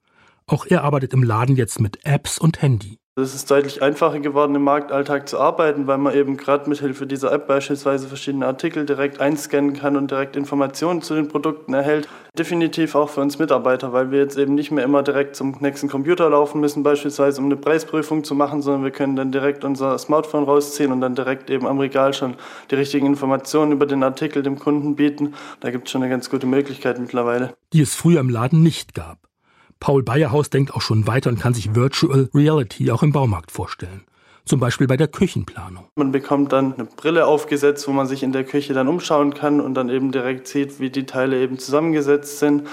Auch 0.47 0.65
er 0.65 0.83
arbeitet 0.83 1.13
im 1.13 1.23
Laden 1.23 1.55
jetzt 1.55 1.79
mit 1.79 2.05
Apps 2.05 2.39
und 2.39 2.61
Handy. 2.61 2.99
Es 3.15 3.35
ist 3.35 3.51
deutlich 3.51 3.83
einfacher 3.83 4.19
geworden, 4.21 4.55
im 4.55 4.63
Marktalltag 4.63 5.29
zu 5.29 5.39
arbeiten, 5.39 5.85
weil 5.85 5.99
man 5.99 6.15
eben 6.15 6.35
gerade 6.35 6.67
mit 6.67 6.79
Hilfe 6.79 7.05
dieser 7.05 7.31
App 7.31 7.45
beispielsweise 7.45 8.07
verschiedene 8.07 8.47
Artikel 8.47 8.87
direkt 8.87 9.21
einscannen 9.21 9.73
kann 9.73 9.97
und 9.97 10.09
direkt 10.09 10.35
Informationen 10.35 11.03
zu 11.03 11.13
den 11.13 11.27
Produkten 11.27 11.75
erhält. 11.75 12.09
Definitiv 12.35 12.95
auch 12.95 13.11
für 13.11 13.21
uns 13.21 13.37
Mitarbeiter, 13.37 13.93
weil 13.93 14.09
wir 14.09 14.17
jetzt 14.17 14.35
eben 14.39 14.55
nicht 14.55 14.71
mehr 14.71 14.83
immer 14.83 15.03
direkt 15.03 15.35
zum 15.35 15.55
nächsten 15.59 15.89
Computer 15.89 16.27
laufen 16.27 16.59
müssen, 16.59 16.81
beispielsweise 16.81 17.39
um 17.39 17.45
eine 17.45 17.55
Preisprüfung 17.55 18.23
zu 18.23 18.33
machen, 18.33 18.63
sondern 18.63 18.83
wir 18.83 18.89
können 18.89 19.15
dann 19.15 19.31
direkt 19.31 19.63
unser 19.63 19.95
Smartphone 19.99 20.45
rausziehen 20.45 20.91
und 20.91 21.01
dann 21.01 21.13
direkt 21.13 21.51
eben 21.51 21.67
am 21.67 21.77
Regal 21.77 22.15
schon 22.15 22.33
die 22.71 22.75
richtigen 22.75 23.05
Informationen 23.05 23.73
über 23.73 23.85
den 23.85 24.01
Artikel 24.01 24.41
dem 24.41 24.57
Kunden 24.57 24.95
bieten. 24.95 25.35
Da 25.59 25.69
gibt 25.69 25.85
es 25.85 25.91
schon 25.91 26.01
eine 26.01 26.09
ganz 26.09 26.31
gute 26.31 26.47
Möglichkeit 26.47 26.97
mittlerweile. 26.97 27.53
Die 27.73 27.81
es 27.81 27.93
früher 27.93 28.21
im 28.21 28.29
Laden 28.29 28.63
nicht 28.63 28.95
gab. 28.95 29.19
Paul 29.83 30.01
Bayerhaus 30.01 30.49
denkt 30.49 30.73
auch 30.73 30.79
schon 30.79 31.07
weiter 31.07 31.29
und 31.29 31.41
kann 31.41 31.53
sich 31.53 31.75
Virtual 31.75 32.29
Reality 32.33 32.89
auch 32.89 33.03
im 33.03 33.11
Baumarkt 33.11 33.51
vorstellen. 33.51 34.05
Zum 34.45 34.61
Beispiel 34.61 34.87
bei 34.87 34.95
der 34.95 35.09
Küchenplanung. 35.09 35.83
Man 35.97 36.13
bekommt 36.13 36.53
dann 36.53 36.73
eine 36.75 36.85
Brille 36.85 37.27
aufgesetzt, 37.27 37.85
wo 37.85 37.91
man 37.91 38.07
sich 38.07 38.23
in 38.23 38.31
der 38.31 38.45
Küche 38.45 38.73
dann 38.73 38.87
umschauen 38.87 39.33
kann 39.33 39.59
und 39.59 39.73
dann 39.73 39.89
eben 39.89 40.13
direkt 40.13 40.47
sieht, 40.47 40.79
wie 40.79 40.89
die 40.89 41.05
Teile 41.05 41.37
eben 41.41 41.59
zusammengesetzt 41.59 42.39
sind. 42.39 42.63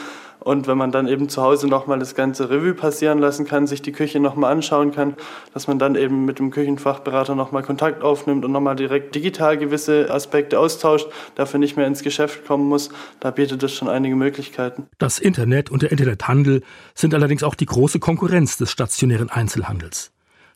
Und 0.40 0.66
wenn 0.66 0.78
man 0.78 0.90
dann 0.90 1.06
eben 1.06 1.28
zu 1.28 1.42
Hause 1.42 1.68
nochmal 1.68 1.98
das 1.98 2.14
ganze 2.14 2.48
Revue 2.48 2.74
passieren 2.74 3.18
lassen 3.18 3.46
kann, 3.46 3.66
sich 3.66 3.82
die 3.82 3.92
Küche 3.92 4.20
nochmal 4.20 4.52
anschauen 4.52 4.90
kann, 4.90 5.14
dass 5.52 5.68
man 5.68 5.78
dann 5.78 5.94
eben 5.94 6.24
mit 6.24 6.38
dem 6.38 6.50
Küchenfachberater 6.50 7.34
nochmal 7.34 7.62
Kontakt 7.62 8.02
aufnimmt 8.02 8.44
und 8.44 8.52
nochmal 8.52 8.76
direkt 8.76 9.14
digital 9.14 9.58
gewisse 9.58 10.10
Aspekte 10.10 10.58
austauscht, 10.58 11.08
dafür 11.34 11.60
nicht 11.60 11.76
mehr 11.76 11.86
ins 11.86 12.02
Geschäft 12.02 12.46
kommen 12.46 12.68
muss, 12.68 12.90
da 13.20 13.30
bietet 13.30 13.62
es 13.62 13.72
schon 13.72 13.88
einige 13.88 14.16
Möglichkeiten. 14.16 14.86
Das 14.98 15.18
Internet 15.18 15.70
und 15.70 15.82
der 15.82 15.92
Internethandel 15.92 16.62
sind 16.94 17.14
allerdings 17.14 17.42
auch 17.42 17.54
die 17.54 17.66
große 17.66 17.98
Konkurrenz 17.98 18.56
des 18.56 18.70
stationären 18.70 19.28
Einzelhandels. 19.28 20.12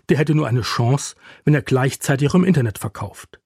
Der 0.08 0.18
hätte 0.18 0.34
nur 0.34 0.46
eine 0.46 0.62
Chance, 0.62 1.16
wenn 1.44 1.54
er 1.54 1.62
gleichzeitig 1.62 2.28
auch 2.30 2.34
im 2.34 2.44
Internet 2.44 2.78
verkauft. 2.78 3.38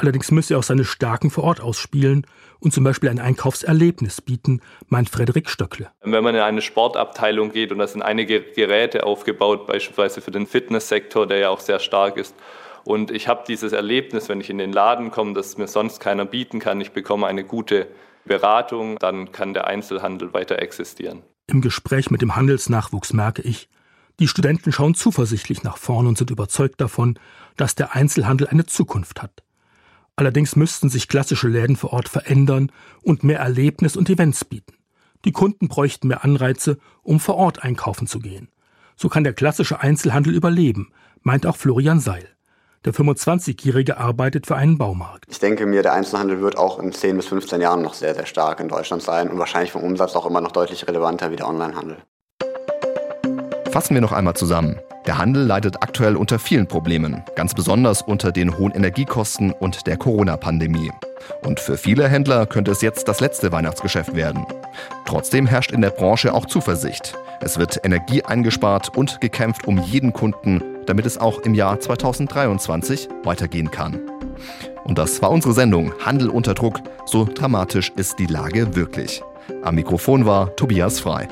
Allerdings 0.00 0.30
müsse 0.30 0.54
er 0.54 0.58
auch 0.58 0.64
seine 0.64 0.86
Stärken 0.86 1.30
vor 1.30 1.44
Ort 1.44 1.60
ausspielen 1.60 2.26
und 2.58 2.72
zum 2.72 2.84
Beispiel 2.84 3.10
ein 3.10 3.18
Einkaufserlebnis 3.18 4.22
bieten, 4.22 4.62
meint 4.88 5.10
Frederik 5.10 5.50
Stöckle. 5.50 5.90
Wenn 6.00 6.24
man 6.24 6.34
in 6.34 6.40
eine 6.40 6.62
Sportabteilung 6.62 7.52
geht 7.52 7.70
und 7.70 7.78
da 7.78 7.86
sind 7.86 8.00
einige 8.00 8.40
Geräte 8.40 9.04
aufgebaut, 9.04 9.66
beispielsweise 9.66 10.22
für 10.22 10.30
den 10.30 10.46
Fitnesssektor, 10.46 11.26
der 11.26 11.38
ja 11.38 11.48
auch 11.50 11.60
sehr 11.60 11.80
stark 11.80 12.16
ist, 12.16 12.34
und 12.84 13.10
ich 13.10 13.28
habe 13.28 13.44
dieses 13.46 13.72
Erlebnis, 13.72 14.30
wenn 14.30 14.40
ich 14.40 14.48
in 14.48 14.56
den 14.56 14.72
Laden 14.72 15.10
komme, 15.10 15.34
das 15.34 15.58
mir 15.58 15.68
sonst 15.68 16.00
keiner 16.00 16.24
bieten 16.24 16.60
kann, 16.60 16.80
ich 16.80 16.92
bekomme 16.92 17.26
eine 17.26 17.44
gute 17.44 17.88
Beratung, 18.24 18.98
dann 18.98 19.32
kann 19.32 19.52
der 19.52 19.66
Einzelhandel 19.66 20.32
weiter 20.32 20.60
existieren. 20.60 21.22
Im 21.46 21.60
Gespräch 21.60 22.10
mit 22.10 22.22
dem 22.22 22.36
Handelsnachwuchs 22.36 23.12
merke 23.12 23.42
ich, 23.42 23.68
die 24.18 24.28
Studenten 24.28 24.72
schauen 24.72 24.94
zuversichtlich 24.94 25.62
nach 25.62 25.76
vorn 25.76 26.06
und 26.06 26.16
sind 26.16 26.30
überzeugt 26.30 26.80
davon, 26.80 27.18
dass 27.58 27.74
der 27.74 27.94
Einzelhandel 27.94 28.46
eine 28.46 28.64
Zukunft 28.64 29.20
hat. 29.20 29.42
Allerdings 30.20 30.54
müssten 30.54 30.90
sich 30.90 31.08
klassische 31.08 31.48
Läden 31.48 31.76
vor 31.76 31.94
Ort 31.94 32.10
verändern 32.10 32.70
und 33.00 33.24
mehr 33.24 33.38
Erlebnis 33.38 33.96
und 33.96 34.10
Events 34.10 34.44
bieten. 34.44 34.74
Die 35.24 35.32
Kunden 35.32 35.68
bräuchten 35.68 36.08
mehr 36.08 36.24
Anreize, 36.24 36.76
um 37.02 37.20
vor 37.20 37.36
Ort 37.36 37.64
einkaufen 37.64 38.06
zu 38.06 38.18
gehen. 38.18 38.50
So 38.96 39.08
kann 39.08 39.24
der 39.24 39.32
klassische 39.32 39.80
Einzelhandel 39.80 40.34
überleben, 40.34 40.92
meint 41.22 41.46
auch 41.46 41.56
Florian 41.56 42.00
Seil. 42.00 42.28
Der 42.84 42.92
25-Jährige 42.92 43.96
arbeitet 43.96 44.46
für 44.46 44.56
einen 44.56 44.76
Baumarkt. 44.76 45.24
Ich 45.26 45.38
denke 45.38 45.64
mir, 45.64 45.82
der 45.82 45.94
Einzelhandel 45.94 46.42
wird 46.42 46.58
auch 46.58 46.78
in 46.78 46.92
10 46.92 47.16
bis 47.16 47.28
15 47.28 47.62
Jahren 47.62 47.80
noch 47.80 47.94
sehr, 47.94 48.14
sehr 48.14 48.26
stark 48.26 48.60
in 48.60 48.68
Deutschland 48.68 49.02
sein 49.02 49.30
und 49.30 49.38
wahrscheinlich 49.38 49.72
vom 49.72 49.84
Umsatz 49.84 50.14
auch 50.16 50.26
immer 50.26 50.42
noch 50.42 50.52
deutlich 50.52 50.86
relevanter 50.86 51.30
wie 51.30 51.36
der 51.36 51.48
Onlinehandel. 51.48 51.96
Fassen 53.70 53.94
wir 53.94 54.02
noch 54.02 54.12
einmal 54.12 54.36
zusammen. 54.36 54.78
Der 55.06 55.16
Handel 55.16 55.44
leidet 55.44 55.82
aktuell 55.82 56.14
unter 56.14 56.38
vielen 56.38 56.66
Problemen, 56.66 57.22
ganz 57.34 57.54
besonders 57.54 58.02
unter 58.02 58.32
den 58.32 58.58
hohen 58.58 58.72
Energiekosten 58.72 59.52
und 59.52 59.86
der 59.86 59.96
Corona-Pandemie. 59.96 60.90
Und 61.42 61.58
für 61.58 61.76
viele 61.76 62.08
Händler 62.08 62.46
könnte 62.46 62.70
es 62.70 62.82
jetzt 62.82 63.08
das 63.08 63.20
letzte 63.20 63.50
Weihnachtsgeschäft 63.50 64.14
werden. 64.14 64.44
Trotzdem 65.06 65.46
herrscht 65.46 65.72
in 65.72 65.80
der 65.80 65.90
Branche 65.90 66.34
auch 66.34 66.46
Zuversicht. 66.46 67.14
Es 67.40 67.58
wird 67.58 67.80
Energie 67.82 68.22
eingespart 68.22 68.96
und 68.96 69.20
gekämpft 69.20 69.66
um 69.66 69.78
jeden 69.78 70.12
Kunden, 70.12 70.62
damit 70.86 71.06
es 71.06 71.18
auch 71.18 71.40
im 71.40 71.54
Jahr 71.54 71.80
2023 71.80 73.08
weitergehen 73.24 73.70
kann. 73.70 73.98
Und 74.84 74.98
das 74.98 75.22
war 75.22 75.30
unsere 75.30 75.54
Sendung 75.54 75.92
Handel 76.04 76.28
unter 76.28 76.54
Druck. 76.54 76.80
So 77.06 77.24
dramatisch 77.24 77.90
ist 77.96 78.18
die 78.18 78.26
Lage 78.26 78.76
wirklich. 78.76 79.22
Am 79.62 79.76
Mikrofon 79.76 80.26
war 80.26 80.54
Tobias 80.56 81.00
Frei. 81.00 81.28